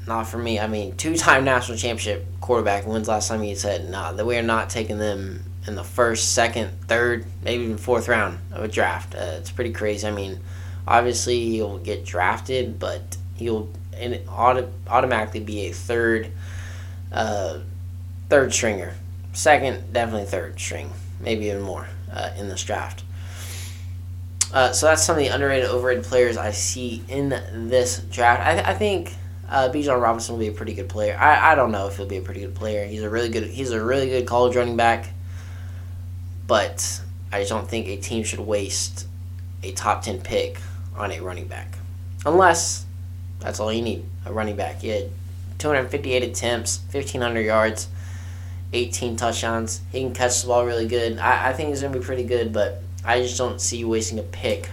not 0.07 0.27
for 0.27 0.39
me. 0.39 0.59
I 0.59 0.67
mean, 0.67 0.97
two 0.97 1.17
time 1.17 1.45
national 1.45 1.79
championship 1.79 2.27
quarterback. 2.41 2.87
When's 2.87 3.09
last 3.09 3.29
time 3.29 3.43
you 3.45 3.57
said, 3.57 3.89
nah, 3.89 4.13
that 4.13 4.27
we 4.27 4.37
are 4.37 4.43
not 4.43 4.69
taking 4.71 4.99
them 4.99 5.45
in 5.67 5.75
the 5.75 5.85
first, 5.85 6.33
second, 6.33 6.71
third, 6.89 7.25
maybe 7.43 7.65
even 7.65 7.79
fourth 7.79 8.09
round 8.09 8.39
of 8.53 8.65
a 8.65 8.69
draft? 8.69 9.15
Uh, 9.15 9.37
it's 9.39 9.51
pretty 9.51 9.73
crazy. 9.73 10.07
I 10.07 10.11
mean, 10.11 10.41
obviously, 10.87 11.40
he'll 11.51 11.79
get 11.79 12.05
drafted, 12.05 12.79
but 12.79 13.16
he'll 13.37 13.69
and 14.01 14.21
auto- 14.29 14.71
automatically 14.88 15.40
be 15.40 15.66
a 15.66 15.73
third, 15.73 16.31
uh, 17.12 17.59
third 18.29 18.53
stringer. 18.53 18.95
Second, 19.33 19.93
definitely 19.93 20.27
third 20.27 20.59
string, 20.59 20.90
maybe 21.21 21.47
even 21.47 21.62
more 21.62 21.87
uh, 22.12 22.31
in 22.37 22.49
this 22.49 22.64
draft. 22.64 23.05
Uh, 24.53 24.73
so 24.73 24.87
that's 24.87 25.05
some 25.05 25.16
of 25.16 25.23
the 25.23 25.29
underrated, 25.29 25.69
overrated 25.69 26.05
players 26.05 26.37
I 26.37 26.51
see 26.51 27.05
in 27.09 27.29
this 27.69 27.99
draft. 28.11 28.43
I, 28.43 28.71
I 28.71 28.75
think 28.75 29.14
uh, 29.49 29.69
Bijan 29.69 30.01
Robinson 30.01 30.35
will 30.35 30.40
be 30.40 30.49
a 30.49 30.53
pretty 30.53 30.75
good 30.75 30.88
player. 30.88 31.16
I, 31.16 31.53
I 31.53 31.55
don't 31.55 31.71
know 31.71 31.87
if 31.87 31.97
he'll 31.97 32.07
be 32.07 32.16
a 32.16 32.23
pretty 32.23 32.40
good 32.40 32.55
player. 32.55 32.85
He's 32.87 33.03
a 33.03 33.11
really 33.11 33.29
good 33.29 33.45
he's 33.45 33.71
a 33.71 33.83
really 33.83 34.09
good 34.09 34.27
college 34.27 34.57
running 34.57 34.77
back, 34.77 35.11
but 36.49 37.01
I 37.31 37.40
just 37.40 37.51
don't 37.51 37.69
think 37.69 37.87
a 37.87 37.97
team 37.97 38.25
should 38.25 38.40
waste 38.40 39.07
a 39.62 39.71
top 39.73 40.03
ten 40.03 40.21
pick 40.21 40.61
on 41.01 41.11
a 41.13 41.21
running 41.21 41.47
back, 41.47 41.79
unless 42.27 42.85
that's 43.41 43.59
all 43.59 43.73
you 43.73 43.83
need 43.83 44.05
a 44.27 44.33
running 44.33 44.57
back. 44.57 44.81
He 44.81 44.89
had 44.89 45.11
258 45.59 46.23
attempts, 46.23 46.81
1500 46.93 47.41
yards, 47.41 47.89
18 48.73 49.17
touchdowns. 49.17 49.81
He 49.91 50.01
can 50.01 50.13
catch 50.13 50.43
the 50.43 50.49
ball 50.49 50.65
really 50.65 50.87
good. 50.87 51.19
I, 51.19 51.51
I 51.51 51.53
think 51.53 51.71
he's 51.71 51.83
gonna 51.83 51.99
be 51.99 52.05
pretty 52.05 52.25
good, 52.25 52.53
but 52.53 52.83
I 53.05 53.21
just 53.21 53.39
don't 53.39 53.61
see 53.61 53.79
you 53.79 53.89
wasting 53.89 54.19
a 54.19 54.23
pick, 54.23 54.69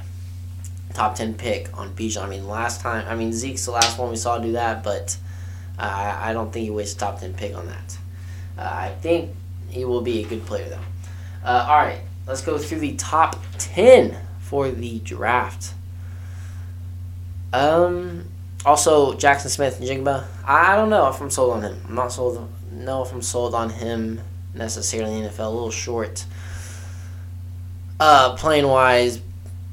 top 0.93 1.15
ten 1.15 1.33
pick 1.33 1.75
on 1.77 1.93
Bijan. 1.95 2.23
I 2.23 2.27
mean, 2.27 2.47
last 2.47 2.81
time, 2.81 3.05
I 3.07 3.15
mean 3.15 3.31
Zeke's 3.31 3.65
the 3.65 3.71
last 3.71 3.97
one 3.97 4.09
we 4.09 4.17
saw 4.17 4.37
do 4.37 4.51
that, 4.53 4.83
but 4.83 5.17
uh, 5.79 6.17
I 6.21 6.33
don't 6.33 6.51
think 6.51 6.65
you 6.65 6.73
waste 6.73 6.97
a 6.97 6.99
top 6.99 7.19
ten 7.19 7.33
pick 7.33 7.55
on 7.55 7.67
that. 7.67 7.97
Uh, 8.57 8.61
I 8.61 8.89
think 9.01 9.31
he 9.69 9.85
will 9.85 10.01
be 10.01 10.23
a 10.23 10.27
good 10.27 10.45
player 10.45 10.69
though. 10.69 11.47
Uh, 11.47 11.67
all 11.69 11.77
right, 11.77 12.01
let's 12.25 12.41
go 12.41 12.57
through 12.57 12.79
the 12.79 12.95
top 12.95 13.37
ten 13.57 14.17
for 14.39 14.69
the 14.69 14.99
draft. 14.99 15.73
Um. 17.57 18.25
Also, 18.65 19.13
Jackson 19.13 19.49
Smith-Njigba. 19.49 20.25
I 20.45 20.75
don't 20.75 20.89
know 20.89 21.07
if 21.07 21.21
I'm 21.21 21.29
sold 21.29 21.53
on 21.53 21.61
him. 21.61 21.81
I'm 21.87 21.95
not 21.95 22.11
sold. 22.11 22.49
Know 22.71 23.03
if 23.03 23.13
I'm 23.13 23.21
sold 23.21 23.55
on 23.55 23.69
him 23.69 24.19
necessarily 24.53 25.15
in 25.15 25.23
the 25.23 25.29
NFL. 25.29 25.47
A 25.47 25.49
little 25.49 25.71
short 25.71 26.25
uh, 27.99 28.35
playing 28.35 28.67
wise, 28.67 29.21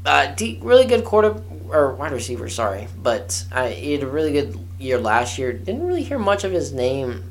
uh, 0.07 0.35
deep, 0.35 0.61
really 0.62 0.87
good 0.87 1.05
quarter 1.05 1.42
or 1.68 1.94
wide 1.94 2.12
receiver. 2.12 2.49
Sorry, 2.49 2.88
but 3.03 3.44
uh, 3.53 3.68
he 3.68 3.92
had 3.92 4.03
a 4.03 4.07
really 4.07 4.33
good 4.33 4.59
year 4.79 4.99
last 4.99 5.38
year. 5.38 5.53
Didn't 5.53 5.87
really 5.87 6.03
hear 6.03 6.18
much 6.18 6.44
of 6.44 6.53
his 6.53 6.73
name 6.73 7.31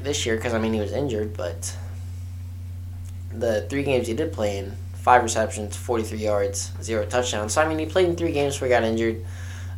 this 0.00 0.26
year 0.26 0.36
because 0.36 0.54
I 0.54 0.58
mean 0.58 0.72
he 0.72 0.80
was 0.80 0.92
injured, 0.92 1.36
but 1.36 1.76
the 3.32 3.66
three 3.68 3.82
games 3.82 4.06
he 4.06 4.14
did 4.14 4.32
play 4.32 4.58
in, 4.58 4.76
five 4.94 5.22
receptions, 5.22 5.76
forty 5.76 6.04
three 6.04 6.18
yards, 6.18 6.72
zero 6.82 7.04
touchdowns. 7.06 7.54
So 7.54 7.62
I 7.62 7.68
mean 7.68 7.78
he 7.78 7.86
played 7.86 8.08
in 8.08 8.16
three 8.16 8.32
games 8.32 8.54
before 8.54 8.68
he 8.68 8.70
got 8.70 8.84
injured. 8.84 9.24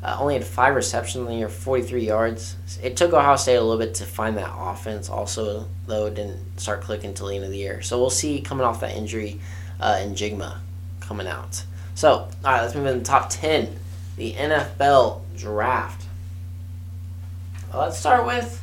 Uh, 0.02 0.16
only 0.18 0.34
had 0.34 0.44
five 0.44 0.74
receptions 0.74 1.22
in 1.22 1.26
the 1.26 1.34
year, 1.34 1.48
43 1.48 2.06
yards. 2.06 2.56
It 2.82 2.96
took 2.96 3.12
Ohio 3.12 3.36
State 3.36 3.56
a 3.56 3.60
little 3.60 3.78
bit 3.78 3.94
to 3.96 4.04
find 4.04 4.38
that 4.38 4.50
offense. 4.56 5.10
Also, 5.10 5.68
though, 5.86 6.06
it 6.06 6.14
didn't 6.14 6.58
start 6.58 6.80
clicking 6.80 7.10
until 7.10 7.26
the 7.26 7.36
end 7.36 7.44
of 7.44 7.50
the 7.50 7.58
year. 7.58 7.82
So 7.82 7.98
we'll 7.98 8.08
see 8.08 8.40
coming 8.40 8.64
off 8.64 8.80
that 8.80 8.96
injury 8.96 9.40
uh, 9.78 9.96
Njigba 9.96 10.56
coming 11.00 11.26
out. 11.26 11.64
So, 11.94 12.10
all 12.12 12.28
right, 12.44 12.62
let's 12.62 12.74
move 12.74 12.86
into 12.86 13.00
the 13.00 13.04
top 13.04 13.28
10. 13.28 13.76
The 14.16 14.32
NFL 14.32 15.20
draft. 15.36 16.06
Well, 17.70 17.82
let's 17.82 17.98
start 17.98 18.24
with. 18.24 18.62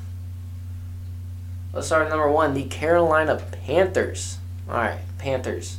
Let's 1.72 1.86
start 1.86 2.06
with 2.06 2.10
number 2.10 2.32
one, 2.32 2.56
the 2.56 2.64
Carolina 2.64 3.40
Panthers. 3.66 4.40
All 4.68 4.76
right, 4.76 5.00
Panthers. 5.20 5.78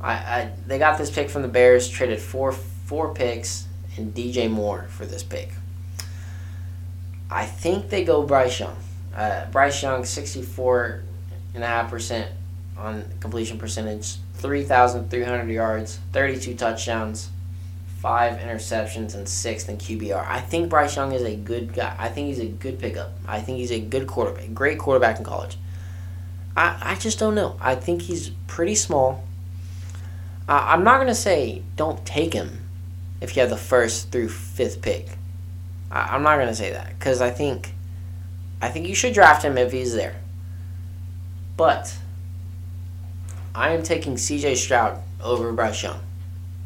I, 0.00 0.12
I 0.12 0.52
they 0.66 0.78
got 0.78 0.98
this 0.98 1.10
pick 1.10 1.30
from 1.30 1.42
the 1.42 1.48
Bears, 1.48 1.88
traded 1.88 2.20
four 2.20 2.52
four 2.92 3.14
picks 3.14 3.66
and 3.96 4.14
DJ 4.14 4.50
Moore 4.50 4.84
for 4.90 5.06
this 5.06 5.22
pick. 5.22 5.48
I 7.30 7.46
think 7.46 7.88
they 7.88 8.04
go 8.04 8.22
Bryce 8.22 8.60
Young. 8.60 8.76
Uh, 9.16 9.46
Bryce 9.46 9.82
Young, 9.82 10.04
sixty 10.04 10.42
four 10.42 11.02
and 11.54 11.64
a 11.64 11.66
half 11.66 11.88
percent 11.88 12.30
on 12.76 13.04
completion 13.18 13.56
percentage, 13.56 14.16
3,300 14.34 15.50
yards, 15.50 16.00
32 16.12 16.54
touchdowns, 16.54 17.30
five 17.98 18.38
interceptions, 18.38 19.14
and 19.14 19.26
sixth 19.26 19.70
in 19.70 19.78
QBR. 19.78 20.26
I 20.28 20.40
think 20.40 20.68
Bryce 20.68 20.94
Young 20.94 21.12
is 21.12 21.22
a 21.22 21.34
good 21.34 21.72
guy. 21.72 21.96
I 21.98 22.10
think 22.10 22.28
he's 22.28 22.40
a 22.40 22.46
good 22.46 22.78
pickup. 22.78 23.12
I 23.26 23.40
think 23.40 23.56
he's 23.56 23.72
a 23.72 23.80
good 23.80 24.06
quarterback, 24.06 24.52
great 24.52 24.78
quarterback 24.78 25.16
in 25.16 25.24
college. 25.24 25.56
I, 26.54 26.76
I 26.82 26.94
just 26.96 27.18
don't 27.18 27.34
know. 27.34 27.56
I 27.58 27.74
think 27.74 28.02
he's 28.02 28.28
pretty 28.48 28.74
small. 28.74 29.24
I'm 30.46 30.84
not 30.84 30.96
going 30.96 31.08
to 31.08 31.14
say 31.14 31.62
don't 31.76 32.04
take 32.04 32.34
him 32.34 32.61
if 33.22 33.36
you 33.36 33.40
have 33.40 33.50
the 33.50 33.56
first 33.56 34.10
through 34.10 34.28
fifth 34.28 34.82
pick. 34.82 35.08
I, 35.90 36.14
I'm 36.14 36.22
not 36.22 36.36
to 36.36 36.54
say 36.54 36.72
that 36.72 36.98
because 36.98 37.22
I 37.22 37.30
think 37.30 37.72
I 38.60 38.68
think 38.68 38.86
you 38.88 38.94
should 38.94 39.14
draft 39.14 39.44
him 39.44 39.56
if 39.56 39.72
he's 39.72 39.94
there. 39.94 40.16
But 41.56 41.96
I 43.54 43.70
am 43.70 43.82
taking 43.82 44.14
CJ 44.14 44.56
Stroud 44.56 45.02
over 45.22 45.52
Bryce 45.52 45.82
Young 45.82 46.00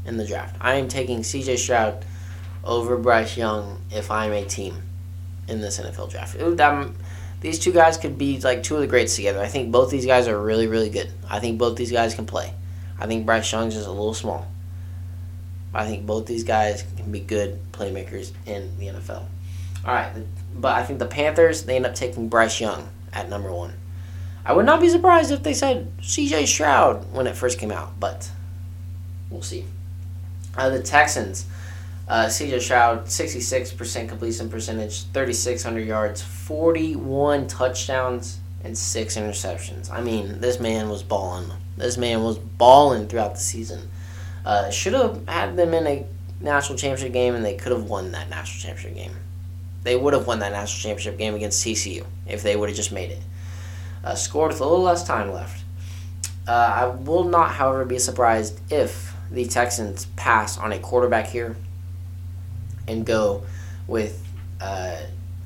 in 0.04 0.16
the 0.16 0.26
draft. 0.26 0.56
I 0.60 0.74
am 0.76 0.88
taking 0.88 1.20
CJ 1.20 1.58
Stroud 1.58 2.04
over 2.64 2.96
Bryce 2.96 3.36
Young 3.36 3.80
if 3.90 4.10
I'm 4.10 4.32
a 4.32 4.44
team 4.44 4.82
in 5.48 5.60
this 5.60 5.78
NFL 5.78 6.10
draft. 6.10 6.36
It, 6.36 6.60
um, 6.60 6.96
these 7.40 7.58
two 7.58 7.72
guys 7.72 7.96
could 7.96 8.16
be 8.16 8.40
like 8.40 8.62
two 8.62 8.76
of 8.76 8.80
the 8.80 8.86
greats 8.86 9.16
together. 9.16 9.40
I 9.40 9.48
think 9.48 9.70
both 9.70 9.90
these 9.90 10.06
guys 10.06 10.26
are 10.28 10.40
really, 10.40 10.66
really 10.66 10.90
good. 10.90 11.12
I 11.28 11.38
think 11.38 11.58
both 11.58 11.76
these 11.76 11.92
guys 11.92 12.14
can 12.14 12.26
play. 12.26 12.54
I 12.98 13.06
think 13.06 13.26
Bryce 13.26 13.50
Young's 13.52 13.74
just 13.74 13.86
a 13.86 13.90
little 13.90 14.14
small. 14.14 14.46
I 15.76 15.86
think 15.86 16.06
both 16.06 16.26
these 16.26 16.44
guys 16.44 16.84
can 16.96 17.12
be 17.12 17.20
good 17.20 17.60
playmakers 17.72 18.32
in 18.46 18.78
the 18.78 18.86
NFL. 18.86 19.24
All 19.84 19.94
right, 19.94 20.10
but 20.54 20.74
I 20.74 20.84
think 20.84 20.98
the 20.98 21.06
Panthers 21.06 21.64
they 21.64 21.76
end 21.76 21.86
up 21.86 21.94
taking 21.94 22.28
Bryce 22.28 22.60
Young 22.60 22.88
at 23.12 23.28
number 23.28 23.52
one. 23.52 23.74
I 24.44 24.52
would 24.52 24.66
not 24.66 24.80
be 24.80 24.88
surprised 24.88 25.30
if 25.30 25.42
they 25.42 25.54
said 25.54 25.90
CJ 25.98 26.46
Stroud 26.46 27.12
when 27.12 27.26
it 27.26 27.36
first 27.36 27.58
came 27.58 27.72
out, 27.72 27.98
but 27.98 28.30
we'll 29.28 29.42
see. 29.42 29.64
Uh, 30.56 30.70
the 30.70 30.82
Texans, 30.82 31.46
uh, 32.08 32.26
CJ 32.26 32.60
Stroud, 32.60 33.06
66% 33.06 34.08
completion 34.08 34.48
percentage, 34.48 35.02
3,600 35.04 35.80
yards, 35.80 36.22
41 36.22 37.48
touchdowns, 37.48 38.38
and 38.64 38.78
six 38.78 39.16
interceptions. 39.16 39.90
I 39.90 40.00
mean, 40.00 40.40
this 40.40 40.58
man 40.58 40.88
was 40.88 41.02
balling. 41.02 41.50
This 41.76 41.96
man 41.98 42.22
was 42.22 42.38
balling 42.38 43.08
throughout 43.08 43.34
the 43.34 43.40
season. 43.40 43.90
Uh, 44.46 44.70
should 44.70 44.94
have 44.94 45.26
had 45.28 45.56
them 45.56 45.74
in 45.74 45.86
a 45.86 46.06
national 46.40 46.78
championship 46.78 47.12
game, 47.12 47.34
and 47.34 47.44
they 47.44 47.56
could 47.56 47.72
have 47.72 47.84
won 47.84 48.12
that 48.12 48.30
national 48.30 48.62
championship 48.62 48.96
game. 48.96 49.16
They 49.82 49.96
would 49.96 50.14
have 50.14 50.26
won 50.26 50.38
that 50.38 50.52
national 50.52 50.80
championship 50.80 51.18
game 51.18 51.34
against 51.34 51.64
TCU 51.66 52.06
if 52.26 52.42
they 52.42 52.56
would 52.56 52.68
have 52.68 52.76
just 52.76 52.92
made 52.92 53.10
it 53.10 53.20
uh, 54.06 54.14
scored 54.14 54.52
with 54.52 54.60
a 54.60 54.64
little 54.64 54.82
less 54.82 55.04
time 55.04 55.32
left. 55.32 55.64
Uh, 56.46 56.52
I 56.52 56.86
will 56.86 57.24
not, 57.24 57.50
however, 57.50 57.84
be 57.84 57.98
surprised 57.98 58.60
if 58.70 59.14
the 59.32 59.46
Texans 59.46 60.06
pass 60.16 60.56
on 60.56 60.72
a 60.72 60.78
quarterback 60.78 61.26
here 61.26 61.56
and 62.86 63.04
go 63.04 63.42
with 63.88 64.24
uh, 64.60 64.96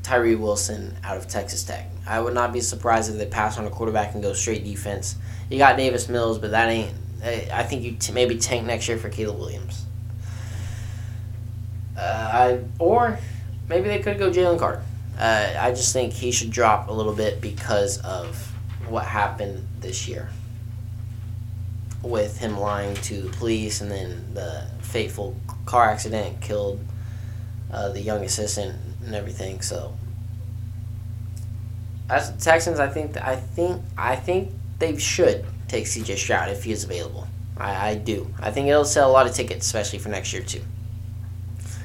Tyree 0.03 0.35
Wilson 0.35 0.95
out 1.03 1.17
of 1.17 1.27
Texas 1.27 1.65
Tech. 1.65 1.91
I 2.07 2.21
would 2.21 2.35
not 2.35 2.53
be 2.53 2.61
surprised 2.61 3.11
if 3.11 3.17
they 3.17 3.25
pass 3.25 3.59
on 3.59 3.65
a 3.65 3.71
quarterback 3.71 4.13
and 4.13 4.23
go 4.23 4.35
straight 4.35 4.63
defense. 4.63 5.17
You 5.49 5.57
got 5.57 5.79
Davis 5.79 6.09
Mills, 6.09 6.39
but 6.39 6.51
that 6.51 6.69
ain't. 6.69 6.93
I 7.23 7.63
think 7.63 7.83
you 7.83 7.93
t- 7.93 8.13
maybe 8.13 8.39
tank 8.39 8.67
next 8.67 8.89
year 8.89 8.99
for 8.99 9.09
Caleb 9.09 9.39
Williams. 9.39 9.85
Uh, 11.97 12.01
I, 12.33 12.61
or 12.79 13.19
maybe 13.69 13.89
they 13.89 13.99
could 13.99 14.19
go 14.19 14.31
Jalen 14.31 14.59
Carter. 14.59 14.83
Uh, 15.19 15.53
I 15.59 15.71
just 15.71 15.93
think 15.93 16.15
he 16.15 16.33
should 16.33 16.51
drop 16.51 16.89
a 16.89 16.93
little 16.93 17.13
bit 17.13 17.41
because 17.41 17.99
of 17.99 18.53
what 18.89 19.05
happened 19.05 19.67
this 19.81 20.09
year 20.09 20.31
with 22.03 22.39
him 22.39 22.59
lying 22.59 22.95
to 22.95 23.23
the 23.23 23.31
police 23.31 23.83
and 23.83 23.91
then 23.91 24.33
the 24.33 24.67
fateful 24.81 25.37
car 25.67 25.91
accident 25.91 26.41
killed 26.41 26.81
uh, 27.71 27.91
the 27.91 28.01
young 28.01 28.25
assistant 28.25 28.79
and 29.05 29.15
everything. 29.15 29.61
So 29.61 29.95
as 32.09 32.33
Texans, 32.43 32.81
I 32.81 32.89
think 32.89 33.17
I 33.19 33.37
think 33.37 33.83
I 33.97 34.17
think 34.17 34.51
they 34.79 34.97
should 34.97 35.45
take 35.71 35.85
CJ 35.85 36.17
Stroud 36.17 36.51
if 36.51 36.65
he 36.65 36.73
is 36.73 36.85
available. 36.85 37.27
I, 37.57 37.91
I 37.91 37.95
do. 37.95 38.33
I 38.41 38.51
think 38.51 38.69
it'll 38.69 38.85
sell 38.85 39.11
a 39.11 39.13
lot 39.13 39.27
of 39.27 39.35
tickets, 39.35 39.67
especially 39.67 39.99
for 39.99 40.09
next 40.09 40.33
year 40.33 40.43
too. 40.43 40.63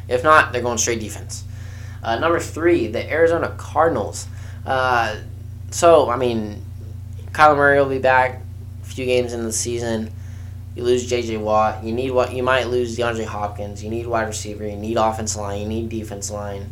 If 0.07 0.23
not, 0.23 0.51
they're 0.51 0.61
going 0.61 0.77
straight 0.77 0.99
defense. 0.99 1.43
Uh, 2.03 2.19
number 2.19 2.39
three, 2.39 2.87
the 2.87 3.09
Arizona 3.11 3.53
Cardinals. 3.57 4.27
Uh, 4.65 5.17
so 5.71 6.09
I 6.09 6.17
mean, 6.17 6.63
Kyler 7.31 7.57
Murray 7.57 7.79
will 7.79 7.89
be 7.89 7.99
back 7.99 8.41
a 8.81 8.85
few 8.85 9.05
games 9.05 9.33
in 9.33 9.43
the 9.43 9.51
season. 9.51 10.11
You 10.75 10.83
lose 10.83 11.07
J.J. 11.07 11.37
Watt. 11.37 11.83
You 11.83 11.93
need 11.93 12.11
what 12.11 12.33
you 12.33 12.43
might 12.43 12.67
lose 12.67 12.97
DeAndre 12.97 13.25
Hopkins. 13.25 13.83
You 13.83 13.89
need 13.89 14.07
wide 14.07 14.27
receiver. 14.27 14.67
You 14.67 14.75
need 14.75 14.97
offense 14.97 15.37
line. 15.37 15.61
You 15.61 15.67
need 15.67 15.89
defense 15.89 16.29
line. 16.29 16.71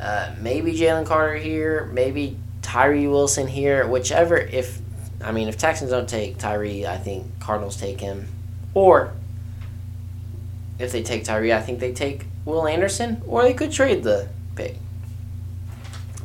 Uh, 0.00 0.34
maybe 0.40 0.72
Jalen 0.72 1.06
Carter 1.06 1.36
here. 1.36 1.88
Maybe 1.92 2.36
Tyree 2.60 3.06
Wilson 3.06 3.46
here. 3.46 3.86
Whichever. 3.86 4.36
If 4.36 4.80
I 5.22 5.32
mean, 5.32 5.48
if 5.48 5.58
Texans 5.58 5.90
don't 5.90 6.08
take 6.08 6.38
Tyree, 6.38 6.86
I 6.86 6.96
think 6.96 7.26
Cardinals 7.40 7.76
take 7.76 8.00
him. 8.00 8.28
Or 8.72 9.12
if 10.78 10.92
they 10.92 11.02
take 11.02 11.24
Tyree, 11.24 11.52
I 11.52 11.60
think 11.60 11.78
they 11.78 11.92
take 11.92 12.24
Will 12.44 12.66
Anderson. 12.66 13.22
Or 13.26 13.42
they 13.42 13.52
could 13.52 13.70
trade 13.72 14.02
the 14.02 14.28
pick. 14.56 14.76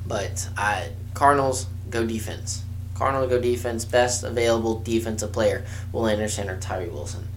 But 0.08 0.50
I 0.58 0.92
Cardinals 1.14 1.68
go 1.90 2.06
defense. 2.06 2.64
Cardinals 2.94 3.30
go 3.30 3.40
defense. 3.40 3.84
Best 3.84 4.24
available 4.24 4.80
defensive 4.80 5.34
player: 5.34 5.66
Will 5.92 6.08
Anderson 6.08 6.50
or 6.50 6.58
Tyree 6.60 6.90
Wilson. 6.90 7.28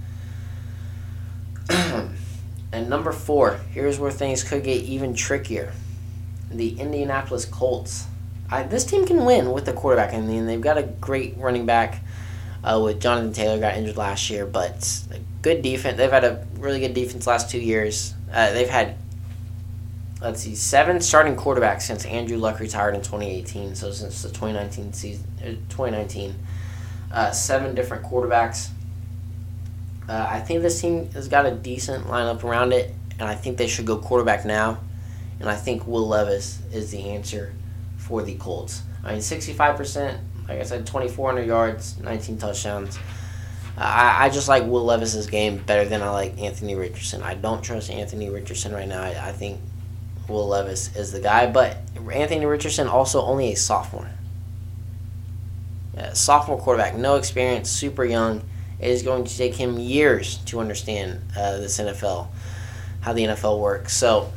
and 2.72 2.88
number 2.88 3.12
four, 3.12 3.60
here's 3.72 3.98
where 3.98 4.10
things 4.10 4.44
could 4.44 4.64
get 4.64 4.82
even 4.84 5.14
trickier. 5.14 5.72
The 6.50 6.78
Indianapolis 6.78 7.44
Colts. 7.44 8.06
I, 8.50 8.62
this 8.62 8.84
team 8.84 9.06
can 9.06 9.24
win 9.24 9.52
with 9.52 9.66
the 9.66 9.72
quarterback. 9.72 10.14
I 10.14 10.20
mean, 10.20 10.46
they've 10.46 10.60
got 10.60 10.78
a 10.78 10.82
great 10.82 11.36
running 11.36 11.66
back 11.66 12.02
uh, 12.64 12.80
with 12.82 13.00
Jonathan 13.00 13.32
Taylor 13.32 13.60
got 13.60 13.76
injured 13.76 13.96
last 13.96 14.30
year, 14.30 14.46
but 14.46 15.02
good 15.42 15.62
defense. 15.62 15.96
They've 15.96 16.10
had 16.10 16.24
a 16.24 16.46
really 16.58 16.80
good 16.80 16.94
defense 16.94 17.26
last 17.26 17.50
two 17.50 17.60
years. 17.60 18.14
Uh, 18.32 18.52
they've 18.52 18.68
had 18.68 18.96
let's 20.20 20.42
see, 20.42 20.54
seven 20.54 21.00
starting 21.00 21.36
quarterbacks 21.36 21.82
since 21.82 22.04
Andrew 22.04 22.38
Luck 22.38 22.60
retired 22.60 22.94
in 22.94 23.02
2018. 23.02 23.74
So 23.74 23.92
since 23.92 24.22
the 24.22 24.28
2019 24.28 24.92
season, 24.92 25.26
uh, 25.40 25.44
2019, 25.68 26.34
uh, 27.12 27.30
seven 27.30 27.74
different 27.74 28.04
quarterbacks. 28.04 28.70
Uh, 30.08 30.26
I 30.28 30.40
think 30.40 30.62
this 30.62 30.80
team 30.80 31.10
has 31.10 31.28
got 31.28 31.46
a 31.46 31.50
decent 31.50 32.06
lineup 32.06 32.42
around 32.42 32.72
it, 32.72 32.94
and 33.18 33.28
I 33.28 33.34
think 33.34 33.58
they 33.58 33.68
should 33.68 33.86
go 33.86 33.98
quarterback 33.98 34.44
now. 34.44 34.78
And 35.38 35.48
I 35.48 35.54
think 35.54 35.86
Will 35.86 36.08
Levis 36.08 36.60
is 36.72 36.90
the 36.90 37.10
answer 37.10 37.52
for 38.08 38.22
the 38.22 38.34
Colts. 38.36 38.82
I 39.04 39.12
mean, 39.12 39.20
65%, 39.20 40.18
like 40.48 40.60
I 40.60 40.62
said, 40.62 40.86
2,400 40.86 41.46
yards, 41.46 41.98
19 41.98 42.38
touchdowns. 42.38 42.98
I, 43.76 44.26
I 44.26 44.28
just 44.30 44.48
like 44.48 44.64
Will 44.64 44.84
Levis's 44.84 45.26
game 45.26 45.58
better 45.58 45.88
than 45.88 46.02
I 46.02 46.10
like 46.10 46.38
Anthony 46.40 46.74
Richardson. 46.74 47.22
I 47.22 47.34
don't 47.34 47.62
trust 47.62 47.90
Anthony 47.90 48.30
Richardson 48.30 48.72
right 48.72 48.88
now. 48.88 49.02
I, 49.02 49.28
I 49.28 49.32
think 49.32 49.60
Will 50.28 50.48
Levis 50.48 50.96
is 50.96 51.12
the 51.12 51.20
guy, 51.20 51.50
but 51.50 51.76
Anthony 52.10 52.46
Richardson 52.46 52.88
also 52.88 53.22
only 53.22 53.52
a 53.52 53.56
sophomore. 53.56 54.08
Sophomore 56.14 56.58
quarterback, 56.58 56.94
no 56.96 57.16
experience, 57.16 57.68
super 57.70 58.04
young. 58.04 58.42
It 58.80 58.90
is 58.90 59.02
going 59.02 59.24
to 59.24 59.36
take 59.36 59.54
him 59.54 59.78
years 59.78 60.38
to 60.46 60.60
understand 60.60 61.20
uh, 61.36 61.58
this 61.58 61.78
NFL, 61.78 62.28
how 63.00 63.12
the 63.12 63.24
NFL 63.24 63.58
works. 63.58 63.96
So 63.96 64.32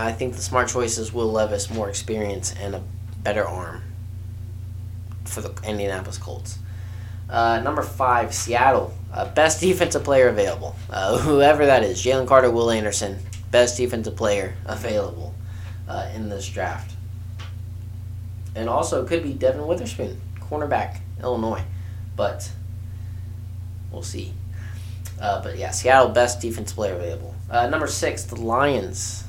I 0.00 0.12
think 0.12 0.34
the 0.34 0.42
smart 0.42 0.68
choices 0.68 1.12
Will 1.12 1.30
Levis, 1.30 1.70
more 1.70 1.88
experience 1.88 2.54
and 2.60 2.74
a 2.74 2.82
better 3.22 3.44
arm 3.44 3.82
for 5.24 5.40
the 5.40 5.54
Indianapolis 5.68 6.18
Colts. 6.18 6.58
Uh, 7.28 7.60
number 7.60 7.82
five, 7.82 8.34
Seattle. 8.34 8.94
Uh, 9.12 9.28
best 9.32 9.60
defensive 9.60 10.04
player 10.04 10.28
available. 10.28 10.76
Uh, 10.90 11.18
whoever 11.22 11.66
that 11.66 11.82
is. 11.82 12.02
Jalen 12.02 12.26
Carter, 12.26 12.50
Will 12.50 12.70
Anderson 12.70 13.18
best 13.50 13.76
defensive 13.76 14.16
player 14.16 14.54
available 14.66 15.34
uh, 15.88 16.10
in 16.14 16.28
this 16.28 16.48
draft. 16.48 16.94
And 18.54 18.68
also 18.68 19.06
could 19.06 19.22
be 19.22 19.32
Devon 19.32 19.66
Witherspoon, 19.66 20.20
cornerback, 20.40 21.00
Illinois. 21.22 21.62
But 22.16 22.50
we'll 23.90 24.02
see. 24.02 24.32
Uh, 25.20 25.42
but 25.42 25.58
yeah, 25.58 25.70
Seattle 25.70 26.08
best 26.10 26.40
defensive 26.40 26.74
player 26.76 26.94
available. 26.94 27.34
Uh, 27.50 27.68
number 27.68 27.86
six, 27.86 28.24
the 28.24 28.36
Lions. 28.36 29.24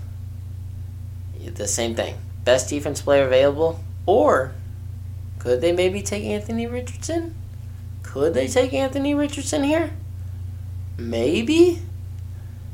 The 1.55 1.67
same 1.67 1.95
thing. 1.95 2.15
Best 2.43 2.69
defense 2.69 3.01
player 3.01 3.25
available. 3.25 3.79
Or 4.05 4.53
could 5.39 5.62
they 5.62 5.71
maybe 5.71 6.01
take 6.01 6.23
Anthony 6.23 6.67
Richardson? 6.67 7.36
Could 8.03 8.33
they 8.33 8.47
take 8.47 8.73
Anthony 8.73 9.13
Richardson 9.13 9.63
here? 9.63 9.91
Maybe 10.97 11.81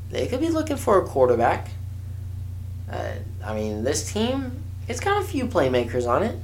they 0.09 0.27
could 0.27 0.39
be 0.39 0.49
looking 0.49 0.77
for 0.77 1.01
a 1.01 1.05
quarterback. 1.05 1.69
Uh, 2.89 3.13
I 3.43 3.55
mean, 3.55 3.83
this 3.83 4.12
team, 4.12 4.63
it's 4.88 4.99
got 4.99 5.21
a 5.21 5.25
few 5.25 5.47
playmakers 5.47 6.07
on 6.07 6.23
it. 6.23 6.38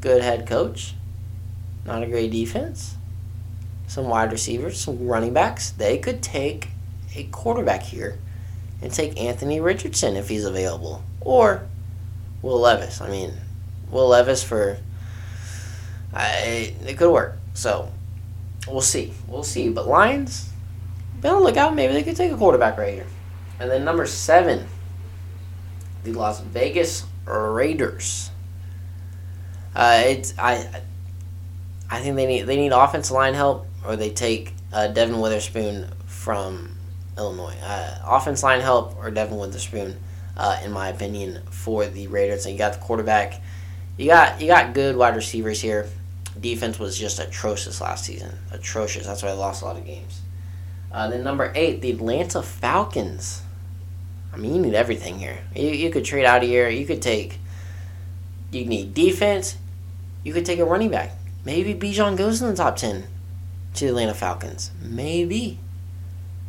Good 0.00 0.22
head 0.22 0.46
coach, 0.46 0.94
not 1.84 2.02
a 2.02 2.06
great 2.06 2.30
defense, 2.30 2.96
some 3.86 4.06
wide 4.06 4.32
receivers, 4.32 4.80
some 4.80 5.06
running 5.06 5.32
backs. 5.32 5.70
They 5.70 5.98
could 5.98 6.22
take 6.22 6.68
a 7.14 7.24
quarterback 7.24 7.82
here 7.82 8.18
and 8.84 8.92
take 8.92 9.18
Anthony 9.18 9.60
Richardson 9.60 10.14
if 10.14 10.28
he's 10.28 10.44
available. 10.44 11.02
Or 11.20 11.66
Will 12.42 12.60
Levis. 12.60 13.00
I 13.00 13.08
mean, 13.08 13.32
Will 13.90 14.08
Levis 14.08 14.44
for. 14.44 14.76
I, 16.12 16.74
it 16.86 16.98
could 16.98 17.10
work. 17.10 17.38
So, 17.54 17.90
we'll 18.68 18.82
see. 18.82 19.14
We'll 19.26 19.42
see. 19.42 19.70
But 19.70 19.88
Lions, 19.88 20.50
be 21.20 21.28
on 21.28 21.36
the 21.36 21.40
lookout. 21.40 21.74
Maybe 21.74 21.94
they 21.94 22.02
could 22.02 22.14
take 22.14 22.30
a 22.30 22.36
quarterback 22.36 22.76
right 22.76 22.92
here. 22.92 23.06
And 23.58 23.70
then 23.70 23.84
number 23.84 24.06
seven, 24.06 24.66
the 26.04 26.12
Las 26.12 26.40
Vegas 26.40 27.06
Raiders. 27.24 28.30
Uh, 29.74 30.02
it's 30.04 30.38
I. 30.38 30.82
I 31.90 32.00
think 32.00 32.16
they 32.16 32.26
need 32.26 32.42
they 32.42 32.56
need 32.56 32.72
offensive 32.72 33.14
line 33.14 33.34
help, 33.34 33.66
or 33.86 33.96
they 33.96 34.10
take 34.10 34.52
uh, 34.72 34.88
Devon 34.88 35.20
Witherspoon 35.20 35.90
from 36.06 36.76
Illinois. 37.16 37.54
Uh, 37.62 37.98
offense 38.04 38.42
line 38.42 38.60
help 38.60 38.96
or 38.98 39.10
Devon 39.10 39.38
Witherspoon, 39.38 39.96
uh, 40.36 40.58
in 40.64 40.72
my 40.72 40.88
opinion, 40.88 41.42
for 41.50 41.86
the 41.86 42.06
Raiders. 42.08 42.46
And 42.46 42.52
you 42.52 42.58
got 42.58 42.74
the 42.74 42.80
quarterback. 42.80 43.40
You 43.96 44.06
got 44.06 44.40
you 44.40 44.48
got 44.48 44.74
good 44.74 44.96
wide 44.96 45.14
receivers 45.14 45.60
here. 45.60 45.88
Defense 46.40 46.78
was 46.78 46.98
just 46.98 47.20
atrocious 47.20 47.80
last 47.80 48.04
season. 48.04 48.36
Atrocious. 48.50 49.06
That's 49.06 49.22
why 49.22 49.30
I 49.30 49.32
lost 49.32 49.62
a 49.62 49.66
lot 49.66 49.76
of 49.76 49.86
games. 49.86 50.20
Uh, 50.90 51.08
then 51.08 51.22
number 51.22 51.52
eight, 51.54 51.80
the 51.80 51.90
Atlanta 51.90 52.42
Falcons. 52.42 53.42
I 54.32 54.36
mean, 54.36 54.54
you 54.54 54.60
need 54.60 54.74
everything 54.74 55.18
here. 55.18 55.38
You, 55.54 55.68
you 55.68 55.90
could 55.90 56.04
trade 56.04 56.24
out 56.24 56.42
of 56.42 56.48
here. 56.48 56.68
You 56.68 56.86
could 56.86 57.02
take. 57.02 57.38
You 58.50 58.64
need 58.64 58.94
defense. 58.94 59.56
You 60.24 60.32
could 60.32 60.44
take 60.44 60.58
a 60.58 60.64
running 60.64 60.90
back. 60.90 61.12
Maybe 61.44 61.74
Bijan 61.74 62.16
goes 62.16 62.42
in 62.42 62.48
the 62.48 62.56
top 62.56 62.76
ten 62.76 63.04
to 63.74 63.84
the 63.84 63.90
Atlanta 63.90 64.14
Falcons. 64.14 64.70
Maybe 64.80 65.58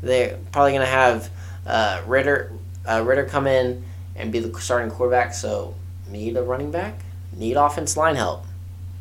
they're 0.01 0.37
probably 0.51 0.73
gonna 0.73 0.85
have 0.85 1.29
uh, 1.65 2.01
Ridder 2.05 2.51
uh, 2.87 3.03
Ridder 3.05 3.25
come 3.25 3.47
in 3.47 3.83
and 4.15 4.31
be 4.31 4.39
the 4.39 4.59
starting 4.59 4.91
quarterback. 4.91 5.33
So 5.33 5.75
need 6.09 6.37
a 6.37 6.43
running 6.43 6.71
back. 6.71 6.99
Need 7.33 7.57
offense 7.57 7.97
line 7.97 8.15
help. 8.15 8.45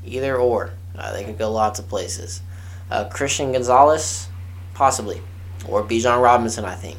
Either 0.04 0.36
or. 0.36 0.72
Uh, 0.96 1.12
they 1.12 1.24
could 1.24 1.38
go 1.38 1.50
lots 1.50 1.78
of 1.78 1.88
places. 1.88 2.40
Uh, 2.90 3.04
Christian 3.08 3.52
Gonzalez, 3.52 4.28
possibly 4.74 5.20
or 5.68 5.82
Bijan 5.82 6.22
Robinson, 6.22 6.64
I 6.64 6.74
think. 6.74 6.98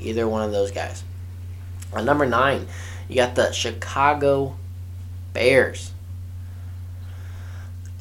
Either 0.00 0.28
one 0.28 0.42
of 0.42 0.52
those 0.52 0.70
guys. 0.70 1.02
On 1.92 2.04
number 2.04 2.26
nine, 2.26 2.66
you 3.08 3.16
got 3.16 3.34
the 3.34 3.52
Chicago 3.52 4.56
Bears. 5.32 5.92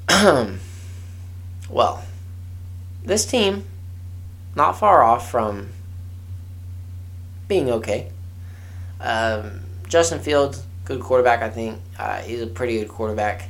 well, 1.69 2.03
this 3.03 3.25
team, 3.25 3.65
not 4.57 4.77
far 4.77 5.03
off 5.03 5.29
from 5.29 5.69
being 7.47 7.69
okay. 7.69 8.11
Um, 8.99 9.61
Justin 9.87 10.19
Fields, 10.19 10.65
good 10.83 10.99
quarterback, 10.99 11.43
I 11.43 11.49
think. 11.49 11.79
Uh, 11.97 12.17
he's 12.21 12.41
a 12.41 12.47
pretty 12.47 12.79
good 12.79 12.89
quarterback. 12.89 13.49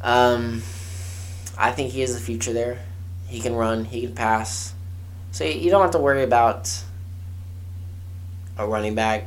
Um, 0.00 0.62
I 1.58 1.72
think 1.72 1.90
he 1.90 2.00
has 2.02 2.14
the 2.14 2.20
future 2.20 2.52
there. 2.52 2.78
He 3.26 3.40
can 3.40 3.56
run, 3.56 3.84
he 3.84 4.02
can 4.02 4.14
pass. 4.14 4.74
So 5.32 5.44
you 5.44 5.70
don't 5.70 5.82
have 5.82 5.90
to 5.90 5.98
worry 5.98 6.22
about 6.22 6.72
a 8.56 8.66
running 8.66 8.94
back. 8.94 9.24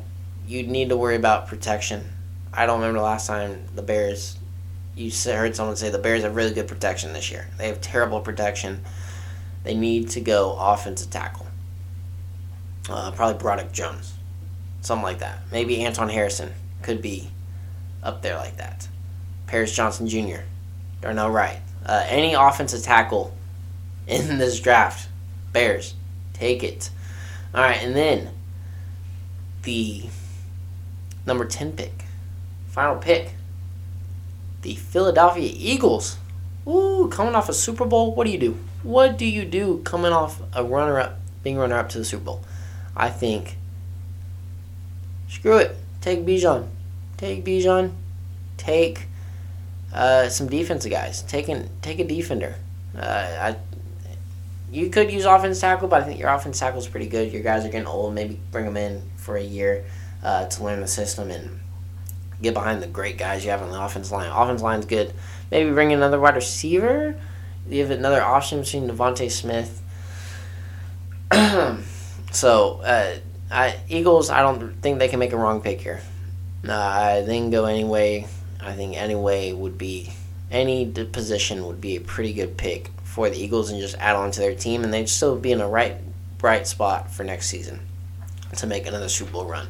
You 0.48 0.64
need 0.64 0.90
to 0.90 0.98
worry 0.98 1.18
about 1.18 1.48
protection. 1.48 2.06
I 2.54 2.66
don't 2.66 2.80
remember 2.80 3.00
the 3.00 3.06
last 3.06 3.28
time 3.28 3.66
the 3.76 3.82
Bears. 3.82 4.38
You 4.96 5.12
heard 5.26 5.58
someone 5.58 5.76
say 5.76 5.90
the 5.90 6.00
Bears 6.00 6.24
have 6.24 6.36
really 6.36 6.54
good 6.54 6.70
protection 6.70 7.12
this 7.12 7.30
year. 7.32 7.50
They 7.58 7.68
have 7.68 7.82
terrible 7.82 8.22
protection. 8.22 8.84
They 9.64 9.76
need 9.76 10.10
to 10.12 10.22
go 10.22 10.56
offensive 10.60 11.10
tackle. 11.10 11.48
Uh, 12.90 13.12
probably 13.12 13.38
Broderick 13.38 13.72
Jones, 13.72 14.14
something 14.82 15.04
like 15.04 15.20
that. 15.20 15.40
Maybe 15.52 15.84
Anton 15.84 16.10
Harrison 16.10 16.52
could 16.82 17.02
be 17.02 17.30
up 18.02 18.22
there 18.22 18.38
like 18.38 18.58
that. 18.58 18.88
Paris 19.48 19.76
Johnson 19.76 20.08
Jr., 20.08 20.42
Darnell 21.02 21.30
Wright. 21.30 21.60
Uh, 21.86 22.04
any 22.08 22.34
offensive 22.34 22.82
tackle 22.82 23.34
in 24.08 24.38
this 24.38 24.60
draft, 24.60 25.10
Bears, 25.54 25.96
Take 26.34 26.64
it. 26.64 26.90
All 27.54 27.62
right, 27.62 27.78
and 27.84 27.96
then 27.96 28.30
the 29.62 30.06
number 31.28 31.46
10 31.46 31.74
pick, 31.74 32.06
final 32.70 32.96
pick, 32.96 33.34
the 34.64 34.74
Philadelphia 34.74 35.52
Eagles. 35.56 36.18
Ooh, 36.66 37.10
coming 37.12 37.36
off 37.36 37.48
a 37.48 37.54
Super 37.54 37.86
Bowl, 37.86 38.16
what 38.16 38.26
do 38.26 38.32
you 38.32 38.40
do? 38.40 38.58
What 38.84 39.18
do 39.18 39.26
you 39.26 39.46
do 39.46 39.82
coming 39.84 40.12
off 40.12 40.42
a 40.54 40.64
runner 40.64 41.00
up, 41.00 41.20
being 41.44 41.58
runner 41.58 41.78
up 41.78 41.90
to 41.90 41.98
the 42.00 42.06
Super 42.06 42.24
Bowl? 42.24 42.44
I 42.96 43.10
think, 43.10 43.58
screw 45.28 45.58
it. 45.58 45.78
Take 46.02 46.26
Bijan. 46.26 46.68
Take 47.18 47.46
Bijan. 47.46 47.92
Take 48.58 49.08
uh, 49.94 50.30
some 50.30 50.48
defensive 50.48 50.92
guys. 50.92 51.22
Take, 51.22 51.48
an, 51.48 51.70
take 51.82 52.00
a 52.00 52.04
defender. 52.04 52.56
Uh, 52.98 53.00
I, 53.02 53.56
you 54.72 54.90
could 54.90 55.12
use 55.12 55.26
offense 55.26 55.60
tackle, 55.60 55.88
but 55.88 56.02
I 56.02 56.06
think 56.06 56.20
your 56.20 56.30
offense 56.30 56.60
tackle 56.60 56.80
is 56.80 56.88
pretty 56.88 57.08
good. 57.08 57.32
Your 57.32 57.44
guys 57.44 57.66
are 57.66 57.70
getting 57.70 57.88
old. 57.88 58.16
Maybe 58.16 58.40
bring 58.52 58.66
them 58.66 58.78
in 58.78 59.04
for 59.18 59.36
a 59.36 59.44
year 59.44 59.86
uh, 60.24 60.46
to 60.46 60.64
learn 60.64 60.82
the 60.82 60.88
system 60.88 61.30
and 61.30 61.60
get 62.42 62.54
behind 62.54 62.82
the 62.82 62.88
great 62.88 63.18
guys 63.18 63.46
you 63.46 63.52
have 63.52 63.62
on 63.62 63.72
the 63.72 63.82
offense 63.82 64.12
line. 64.12 64.32
Offense 64.32 64.62
line's 64.62 64.86
good. 64.86 65.14
Maybe 65.52 65.72
bring 65.72 65.94
another 65.94 66.20
wide 66.20 66.36
receiver. 66.36 67.16
You 67.70 67.82
have 67.82 67.92
another 67.92 68.22
option 68.22 68.62
between 68.62 68.90
DeVonta 68.90 69.30
Smith. 69.32 69.82
so, 72.32 72.82
uh, 72.82 73.16
I, 73.50 73.80
Eagles, 73.88 74.30
I 74.30 74.42
don't 74.42 74.82
think 74.82 75.00
they 75.00 75.08
can 75.08 75.20
make 75.20 75.34
a 75.34 75.38
wrong 75.38 75.62
pick 75.62 75.82
here. 75.82 76.02
Uh, 76.68 77.22
they 77.22 77.38
can 77.38 77.50
go 77.50 77.66
any 77.66 77.84
way. 77.84 78.28
I 78.60 78.74
think 78.74 78.96
any 78.96 79.16
way 79.16 79.54
would 79.54 79.78
be 79.78 80.12
any 80.52 80.86
position 80.92 81.66
would 81.66 81.82
be 81.82 81.96
a 81.96 82.02
pretty 82.02 82.34
good 82.34 82.58
pick 82.58 82.90
for 83.04 83.30
the 83.30 83.38
Eagles 83.38 83.72
and 83.72 83.80
just 83.80 83.96
add 83.98 84.16
on 84.16 84.32
to 84.32 84.40
their 84.40 84.54
team, 84.54 84.84
and 84.84 84.94
they'd 84.94 85.10
still 85.10 85.36
be 85.38 85.52
in 85.52 85.62
a 85.62 85.68
right 85.68 85.98
bright 86.38 86.68
spot 86.68 87.12
for 87.12 87.24
next 87.24 87.48
season 87.48 87.80
to 88.58 88.68
make 88.68 88.88
another 88.88 89.08
Super 89.08 89.32
Bowl 89.32 89.46
run. 89.46 89.68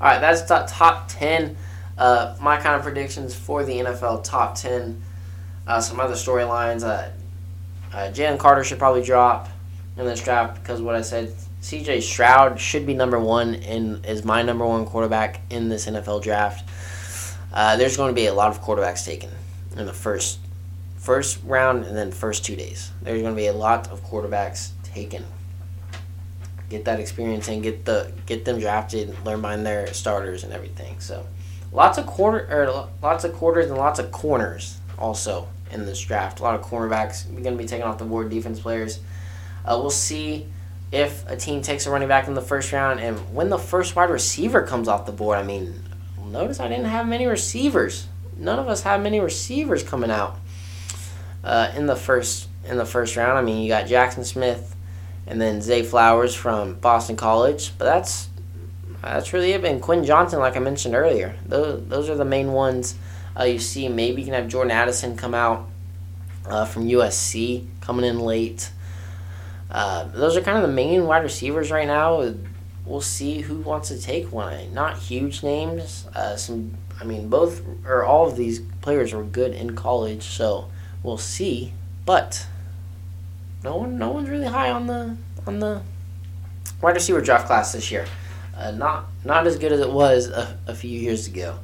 All 0.00 0.08
right, 0.08 0.20
that's 0.20 0.42
the 0.42 0.64
top 0.68 1.08
ten. 1.08 1.56
Uh, 1.96 2.36
my 2.40 2.56
kind 2.56 2.74
of 2.74 2.82
predictions 2.82 3.34
for 3.34 3.64
the 3.64 3.74
NFL 3.74 4.24
top 4.24 4.56
ten. 4.56 5.02
Uh, 5.66 5.80
some 5.80 6.00
other 6.00 6.14
storylines. 6.14 6.82
Uh, 6.82 7.10
uh, 7.94 8.10
Jalen 8.10 8.38
Carter 8.40 8.64
should 8.64 8.80
probably 8.80 9.02
drop 9.02 9.48
in 9.96 10.04
this 10.04 10.22
draft 10.22 10.60
because 10.60 10.82
what 10.82 10.96
I 10.96 11.02
said. 11.02 11.32
C.J. 11.60 12.02
Stroud 12.02 12.60
should 12.60 12.84
be 12.84 12.92
number 12.92 13.18
one 13.18 13.54
and 13.54 14.04
is 14.04 14.22
my 14.22 14.42
number 14.42 14.66
one 14.66 14.84
quarterback 14.84 15.40
in 15.48 15.70
this 15.70 15.86
NFL 15.86 16.22
draft. 16.22 16.68
Uh, 17.54 17.76
there's 17.76 17.96
going 17.96 18.10
to 18.10 18.14
be 18.14 18.26
a 18.26 18.34
lot 18.34 18.50
of 18.50 18.60
quarterbacks 18.60 19.02
taken 19.02 19.30
in 19.74 19.86
the 19.86 19.92
first 19.92 20.40
first 20.96 21.38
round 21.44 21.84
and 21.84 21.96
then 21.96 22.10
first 22.10 22.44
two 22.44 22.54
days. 22.56 22.90
There's 23.00 23.22
going 23.22 23.32
to 23.32 23.40
be 23.40 23.46
a 23.46 23.54
lot 23.54 23.88
of 23.90 24.04
quarterbacks 24.04 24.72
taken. 24.82 25.24
Get 26.68 26.84
that 26.84 27.00
experience 27.00 27.48
and 27.48 27.62
get 27.62 27.86
the 27.86 28.12
get 28.26 28.44
them 28.44 28.58
drafted, 28.58 29.16
learn 29.24 29.40
behind 29.40 29.64
their 29.64 29.90
starters 29.94 30.44
and 30.44 30.52
everything. 30.52 31.00
So, 31.00 31.26
lots 31.72 31.96
of 31.96 32.06
quarter 32.06 32.46
or 32.50 32.90
lots 33.00 33.24
of 33.24 33.32
quarters 33.32 33.70
and 33.70 33.78
lots 33.78 33.98
of 33.98 34.10
corners 34.10 34.80
also 34.98 35.48
in 35.74 35.84
this 35.84 36.00
draft. 36.00 36.40
A 36.40 36.42
lot 36.42 36.54
of 36.54 36.62
cornerbacks 36.62 37.30
going 37.30 37.56
to 37.56 37.62
be 37.62 37.66
taken 37.66 37.86
off 37.86 37.98
the 37.98 38.04
board. 38.04 38.30
Defense 38.30 38.60
players. 38.60 39.00
Uh, 39.64 39.78
we'll 39.80 39.90
see 39.90 40.46
if 40.92 41.28
a 41.28 41.36
team 41.36 41.60
takes 41.60 41.86
a 41.86 41.90
running 41.90 42.08
back 42.08 42.28
in 42.28 42.34
the 42.34 42.42
first 42.42 42.72
round 42.72 43.00
and 43.00 43.18
when 43.34 43.48
the 43.48 43.58
first 43.58 43.96
wide 43.96 44.10
receiver 44.10 44.62
comes 44.62 44.88
off 44.88 45.06
the 45.06 45.12
board. 45.12 45.38
I 45.38 45.42
mean, 45.42 45.82
notice 46.24 46.60
I 46.60 46.68
didn't 46.68 46.86
have 46.86 47.06
many 47.06 47.26
receivers. 47.26 48.06
None 48.36 48.58
of 48.58 48.68
us 48.68 48.82
had 48.82 49.02
many 49.02 49.20
receivers 49.20 49.82
coming 49.82 50.10
out 50.10 50.38
uh, 51.42 51.72
in 51.76 51.86
the 51.86 51.96
first 51.96 52.48
in 52.64 52.76
the 52.76 52.86
first 52.86 53.16
round. 53.16 53.38
I 53.38 53.42
mean, 53.42 53.62
you 53.62 53.68
got 53.68 53.86
Jaxon 53.86 54.24
Smith 54.24 54.74
and 55.26 55.40
then 55.40 55.60
Zay 55.60 55.82
Flowers 55.82 56.34
from 56.34 56.74
Boston 56.74 57.16
College, 57.16 57.76
but 57.78 57.84
that's 57.84 58.28
that's 59.02 59.32
really 59.32 59.52
it. 59.52 59.64
And 59.64 59.82
Quentin 59.82 60.06
Johnston, 60.06 60.40
like 60.40 60.56
I 60.56 60.60
mentioned 60.60 60.94
earlier, 60.94 61.36
those 61.46 61.86
those 61.88 62.08
are 62.08 62.16
the 62.16 62.24
main 62.24 62.52
ones 62.52 62.96
uh, 63.38 63.44
you 63.44 63.58
see. 63.58 63.88
Maybe 63.88 64.22
you 64.22 64.26
can 64.26 64.34
have 64.34 64.48
Jordan 64.48 64.70
Addison 64.70 65.16
come 65.16 65.34
out 65.34 65.68
uh, 66.46 66.64
from 66.64 66.86
USC 66.86 67.66
coming 67.80 68.04
in 68.04 68.20
late. 68.20 68.70
Uh, 69.70 70.04
those 70.04 70.36
are 70.36 70.40
kind 70.40 70.56
of 70.56 70.62
the 70.62 70.74
main 70.74 71.06
wide 71.06 71.22
receivers 71.22 71.70
right 71.70 71.86
now. 71.86 72.34
We'll 72.86 73.00
see 73.00 73.40
who 73.40 73.58
wants 73.60 73.88
to 73.88 74.00
take 74.00 74.30
one. 74.30 74.74
Not 74.74 74.98
huge 74.98 75.42
names. 75.42 76.06
Uh, 76.14 76.36
some, 76.36 76.76
I 77.00 77.04
mean, 77.04 77.28
both 77.28 77.62
or 77.86 78.04
all 78.04 78.28
of 78.28 78.36
these 78.36 78.60
players 78.82 79.12
were 79.12 79.24
good 79.24 79.52
in 79.52 79.74
college, 79.74 80.22
so 80.24 80.70
we'll 81.02 81.18
see. 81.18 81.72
But 82.04 82.46
no 83.64 83.76
one, 83.76 83.98
no 83.98 84.10
one's 84.10 84.28
really 84.28 84.46
high 84.46 84.70
on 84.70 84.86
the 84.86 85.16
on 85.46 85.58
the 85.58 85.82
wide 86.82 86.94
receiver 86.94 87.20
draft 87.20 87.46
class 87.46 87.72
this 87.72 87.90
year. 87.90 88.06
Uh, 88.56 88.70
not 88.70 89.06
not 89.24 89.46
as 89.46 89.58
good 89.58 89.72
as 89.72 89.80
it 89.80 89.90
was 89.90 90.28
a, 90.28 90.58
a 90.66 90.74
few 90.74 90.90
years 90.90 91.26
ago, 91.26 91.58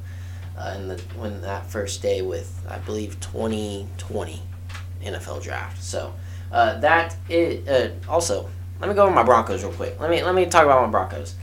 uh, 0.57 0.73
in 0.75 0.87
the 0.87 1.01
when 1.17 1.41
that 1.41 1.69
first 1.69 2.01
day 2.01 2.21
with 2.21 2.65
I 2.69 2.77
believe 2.79 3.19
2020 3.19 4.41
NFL 5.03 5.43
draft. 5.43 5.81
So 5.81 6.13
uh, 6.51 6.79
that 6.79 7.15
is 7.29 7.67
uh, 7.67 7.91
also. 8.07 8.49
Let 8.79 8.89
me 8.89 8.95
go 8.95 9.03
over 9.03 9.13
my 9.13 9.21
Broncos 9.21 9.63
real 9.63 9.73
quick. 9.73 9.99
Let 9.99 10.09
me 10.09 10.23
let 10.23 10.33
me 10.33 10.45
talk 10.47 10.63
about 10.65 10.83
my 10.83 10.89
Broncos. 10.89 11.35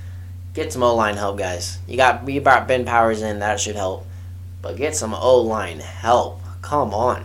Get 0.55 0.73
some 0.73 0.83
O 0.83 0.95
line 0.97 1.17
help, 1.17 1.39
guys. 1.39 1.79
You 1.87 1.97
got 1.97 2.29
you 2.29 2.41
brought 2.41 2.67
Ben 2.67 2.85
Powers 2.85 3.23
in, 3.23 3.39
that 3.39 3.61
should 3.61 3.77
help. 3.77 4.07
But 4.61 4.77
get 4.77 4.97
some 4.97 5.15
O 5.15 5.41
line 5.41 5.79
help. 5.79 6.41
Come 6.63 6.93
on. 6.93 7.25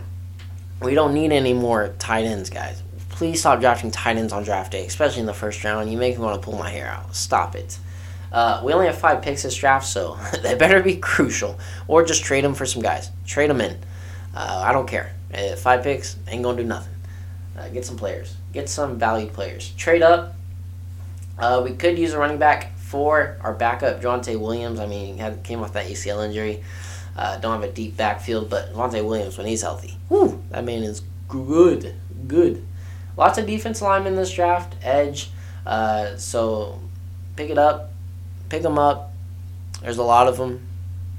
We 0.80 0.94
don't 0.94 1.14
need 1.14 1.32
any 1.32 1.52
more 1.52 1.94
tight 1.98 2.24
ends, 2.24 2.50
guys. 2.50 2.82
Please 3.08 3.40
stop 3.40 3.60
drafting 3.60 3.90
tight 3.90 4.16
ends 4.16 4.32
on 4.32 4.44
draft 4.44 4.72
day, 4.72 4.86
especially 4.86 5.20
in 5.20 5.26
the 5.26 5.34
first 5.34 5.62
round. 5.64 5.90
You 5.90 5.98
make 5.98 6.16
me 6.16 6.24
want 6.24 6.40
to 6.40 6.44
pull 6.44 6.58
my 6.58 6.70
hair 6.70 6.88
out. 6.88 7.14
Stop 7.14 7.54
it. 7.54 7.78
Uh, 8.34 8.60
we 8.64 8.72
only 8.72 8.86
have 8.86 8.98
five 8.98 9.22
picks 9.22 9.44
this 9.44 9.54
draft, 9.54 9.86
so 9.86 10.18
they 10.42 10.56
better 10.56 10.82
be 10.82 10.96
crucial. 10.96 11.56
Or 11.86 12.04
just 12.04 12.24
trade 12.24 12.42
them 12.42 12.54
for 12.54 12.66
some 12.66 12.82
guys. 12.82 13.10
Trade 13.24 13.48
them 13.48 13.60
in. 13.60 13.78
Uh, 14.34 14.62
I 14.66 14.72
don't 14.72 14.88
care. 14.88 15.14
Uh, 15.32 15.54
five 15.54 15.84
picks 15.84 16.16
ain't 16.26 16.42
gonna 16.42 16.60
do 16.60 16.66
nothing. 16.66 16.92
Uh, 17.56 17.68
get 17.68 17.84
some 17.84 17.96
players. 17.96 18.34
Get 18.52 18.68
some 18.68 18.98
valued 18.98 19.32
players. 19.32 19.70
Trade 19.76 20.02
up. 20.02 20.34
Uh, 21.38 21.62
we 21.64 21.74
could 21.74 21.96
use 21.96 22.12
a 22.12 22.18
running 22.18 22.38
back 22.38 22.76
for 22.76 23.38
our 23.40 23.54
backup, 23.54 24.02
Javonte 24.02 24.38
Williams. 24.38 24.80
I 24.80 24.86
mean, 24.86 25.16
he 25.16 25.42
came 25.44 25.62
off 25.62 25.72
that 25.74 25.86
ACL 25.86 26.26
injury. 26.26 26.64
Uh, 27.16 27.38
don't 27.38 27.60
have 27.60 27.70
a 27.70 27.72
deep 27.72 27.96
backfield, 27.96 28.50
but 28.50 28.74
Javonte 28.74 29.04
Williams, 29.04 29.38
when 29.38 29.46
he's 29.46 29.62
healthy, 29.62 29.96
whew, 30.08 30.42
that 30.50 30.64
man 30.64 30.82
is 30.82 31.02
good. 31.28 31.94
Good. 32.26 32.66
Lots 33.16 33.38
of 33.38 33.46
defense 33.46 33.80
linemen 33.80 34.14
in 34.14 34.18
this 34.18 34.32
draft, 34.32 34.74
edge. 34.82 35.30
So 36.16 36.80
pick 37.36 37.50
it 37.50 37.58
up, 37.58 37.93
pick 38.54 38.62
them 38.62 38.78
up. 38.78 39.12
There's 39.82 39.98
a 39.98 40.02
lot 40.04 40.28
of 40.28 40.36
them. 40.36 40.64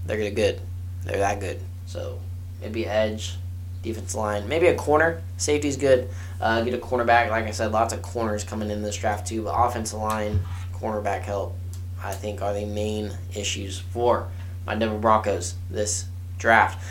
They're 0.06 0.32
good. 0.32 0.62
They're 1.04 1.17
that 1.17 1.41
good. 1.41 1.60
So 1.86 2.19
maybe 2.62 2.86
edge, 2.86 3.36
defense 3.84 4.15
line, 4.15 4.48
maybe 4.48 4.67
a 4.67 4.76
corner. 4.76 5.21
Safety's 5.36 5.76
good. 5.76 6.08
Uh, 6.39 6.62
get 6.62 6.74
a 6.74 6.78
cornerback. 6.78 7.30
Like 7.30 7.45
I 7.45 7.52
said, 7.52 7.74
lots 7.74 7.93
of 7.93 8.02
corners 8.02 8.45
coming 8.45 8.71
in 8.71 8.82
this 8.82 8.95
draft 8.95 9.28
too. 9.28 9.43
But 9.43 9.54
offensive 9.54 10.00
line, 10.00 10.39
cornerback 10.74 11.24
help, 11.24 11.58
I 12.02 12.13
think, 12.13 12.41
are 12.41 12.54
the 12.54 12.65
main 12.65 13.12
issues 13.36 13.80
for 13.80 14.30
my 14.65 14.76
Denver 14.76 14.98
Broncos 14.98 15.56
this 15.69 16.06
draft. 16.38 16.82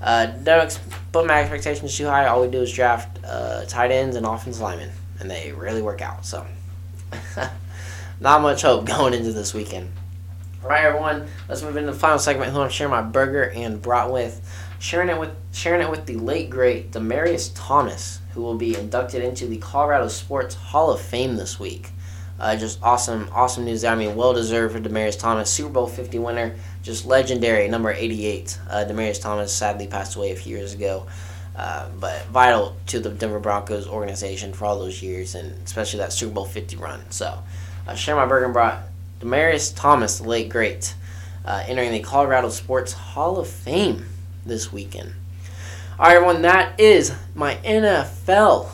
Uh, 0.00 0.26
don't 0.26 0.80
put 1.12 1.26
my 1.26 1.40
expectations 1.40 1.94
too 1.94 2.06
high. 2.06 2.26
All 2.26 2.40
we 2.40 2.48
do 2.48 2.62
is 2.62 2.72
draft 2.72 3.18
uh, 3.24 3.64
tight 3.66 3.90
ends 3.90 4.16
and 4.16 4.24
offensive 4.24 4.62
linemen, 4.62 4.90
and 5.20 5.30
they 5.30 5.52
really 5.52 5.82
work 5.82 6.00
out. 6.00 6.24
So, 6.24 6.46
not 8.22 8.40
much 8.40 8.62
hope 8.62 8.86
going 8.86 9.14
into 9.14 9.32
this 9.32 9.52
weekend. 9.52 9.90
All 10.62 10.68
right, 10.68 10.84
everyone. 10.84 11.26
Let's 11.48 11.62
move 11.62 11.76
into 11.76 11.90
the 11.90 11.98
final 11.98 12.20
segment. 12.20 12.52
Who 12.52 12.60
I'm 12.60 12.70
sharing 12.70 12.92
my 12.92 13.02
burger 13.02 13.50
and 13.50 13.82
brat 13.82 14.12
with, 14.12 14.40
sharing 14.78 15.08
it 15.08 15.18
with 15.18 15.30
sharing 15.52 15.82
it 15.82 15.90
with 15.90 16.06
the 16.06 16.16
late 16.16 16.48
great 16.48 16.92
Demaryius 16.92 17.50
Thomas, 17.54 18.20
who 18.32 18.42
will 18.42 18.54
be 18.54 18.76
inducted 18.76 19.24
into 19.24 19.46
the 19.48 19.58
Colorado 19.58 20.06
Sports 20.06 20.54
Hall 20.54 20.92
of 20.92 21.00
Fame 21.00 21.36
this 21.36 21.58
week. 21.58 21.90
Uh, 22.38 22.56
just 22.56 22.80
awesome, 22.82 23.28
awesome 23.32 23.64
news 23.64 23.82
there. 23.82 23.92
I 23.92 23.96
mean, 23.96 24.16
well 24.16 24.32
deserved 24.34 24.74
for 24.74 24.80
Demaryius 24.80 25.18
Thomas, 25.18 25.50
Super 25.50 25.70
Bowl 25.70 25.86
50 25.86 26.18
winner, 26.20 26.54
just 26.82 27.06
legendary, 27.06 27.68
number 27.68 27.90
88. 27.92 28.58
Uh, 28.68 28.84
Demaryius 28.88 29.20
Thomas 29.20 29.52
sadly 29.52 29.86
passed 29.86 30.16
away 30.16 30.30
a 30.32 30.36
few 30.36 30.56
years 30.56 30.74
ago, 30.74 31.06
uh, 31.56 31.88
but 32.00 32.24
vital 32.26 32.76
to 32.86 33.00
the 33.00 33.10
Denver 33.10 33.38
Broncos 33.38 33.86
organization 33.86 34.52
for 34.52 34.64
all 34.64 34.78
those 34.78 35.02
years, 35.02 35.34
and 35.34 35.52
especially 35.64 35.98
that 35.98 36.12
Super 36.12 36.34
Bowl 36.34 36.44
50 36.44 36.76
run. 36.76 37.00
So, 37.10 37.42
uh, 37.86 37.94
share 37.94 38.16
my 38.16 38.26
burger 38.26 38.48
brat 38.48 38.88
Demaryius 39.20 39.74
Thomas, 39.74 40.18
the 40.18 40.28
late 40.28 40.48
great, 40.48 40.94
uh, 41.44 41.64
entering 41.66 41.92
the 41.92 42.00
Colorado 42.00 42.48
Sports 42.48 42.92
Hall 42.92 43.38
of 43.38 43.48
Fame 43.48 44.06
this 44.44 44.72
weekend. 44.72 45.12
All 45.98 46.06
right, 46.06 46.16
everyone, 46.16 46.42
that 46.42 46.80
is 46.80 47.12
my 47.34 47.56
NFL 47.56 48.68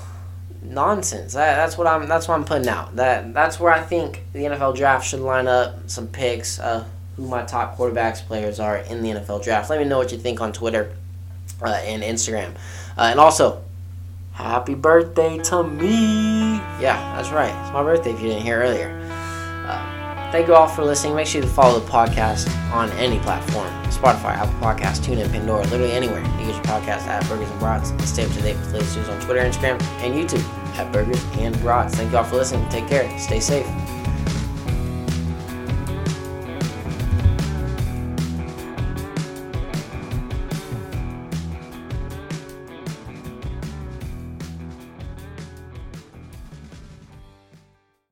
nonsense. 0.63 1.35
That, 1.35 1.57
that's 1.57 1.77
what 1.77 1.87
I'm. 1.87 2.09
That's 2.09 2.29
what 2.29 2.35
I'm 2.35 2.45
putting 2.45 2.69
out. 2.69 2.97
That 2.97 3.35
that's 3.35 3.61
where 3.61 3.73
I 3.73 3.81
think 3.83 4.25
the 4.33 4.41
NFL 4.41 4.77
draft 4.77 5.07
should 5.07 5.21
line 5.21 5.47
up. 5.47 5.91
Some 5.91 6.07
picks. 6.07 6.59
Uh, 6.59 6.85
who 7.19 7.27
my 7.27 7.43
top 7.43 7.77
quarterbacks 7.77 8.25
players 8.25 8.61
are 8.61 8.79
in 8.79 9.03
the 9.03 9.11
NFL 9.11 9.43
draft. 9.43 9.69
Let 9.69 9.81
me 9.81 9.85
know 9.85 9.99
what 9.99 10.13
you 10.13 10.19
think 10.19 10.41
on 10.41 10.53
Twitter 10.53 10.95
uh, 11.61 11.67
and 11.67 12.03
Instagram. 12.03 12.55
Uh, 12.97 13.09
and 13.11 13.19
also, 13.21 13.63
happy 14.39 14.75
birthday 14.75 15.37
to 15.39 15.65
me. 15.65 16.55
Yeah, 16.81 16.97
that's 17.17 17.31
right. 17.31 17.51
It's 17.63 17.73
my 17.73 17.83
birthday 17.83 18.13
if 18.13 18.21
you 18.21 18.29
didn't 18.29 18.45
hear 18.45 18.63
earlier. 18.63 18.97
Uh, 19.67 20.31
thank 20.31 20.47
you 20.47 20.55
all 20.55 20.69
for 20.69 20.85
listening. 20.85 21.17
Make 21.17 21.27
sure 21.27 21.43
to 21.43 21.49
follow 21.49 21.81
the 21.81 21.87
podcast 21.91 22.49
on 22.73 22.89
any 22.93 23.19
platform 23.21 23.67
Spotify, 23.87 24.37
Apple 24.37 24.55
Podcasts, 24.61 25.01
TuneIn, 25.01 25.31
Pandora, 25.33 25.65
literally 25.65 25.93
anywhere 25.93 26.21
you 26.21 26.47
get 26.47 26.55
your 26.55 26.65
podcast 26.65 27.07
at 27.09 27.29
Burgers 27.29 27.51
and 27.51 27.59
Brats. 27.59 27.91
And 27.91 28.03
stay 28.03 28.27
up 28.27 28.33
to 28.33 28.43
date 28.43 28.57
with 28.57 28.73
latest 28.73 28.97
news 28.97 29.09
on 29.09 29.21
Twitter, 29.21 29.41
Instagram, 29.41 29.83
and 30.03 30.15
YouTube 30.15 30.45
at 30.79 30.93
Burgers 30.93 31.23
and 31.33 31.57
Brats. 31.57 31.97
Thank 31.97 32.13
you 32.13 32.19
all 32.19 32.25
for 32.25 32.37
listening. 32.37 32.69
Take 32.69 32.87
care. 32.87 33.19
Stay 33.19 33.41
safe. 33.41 33.67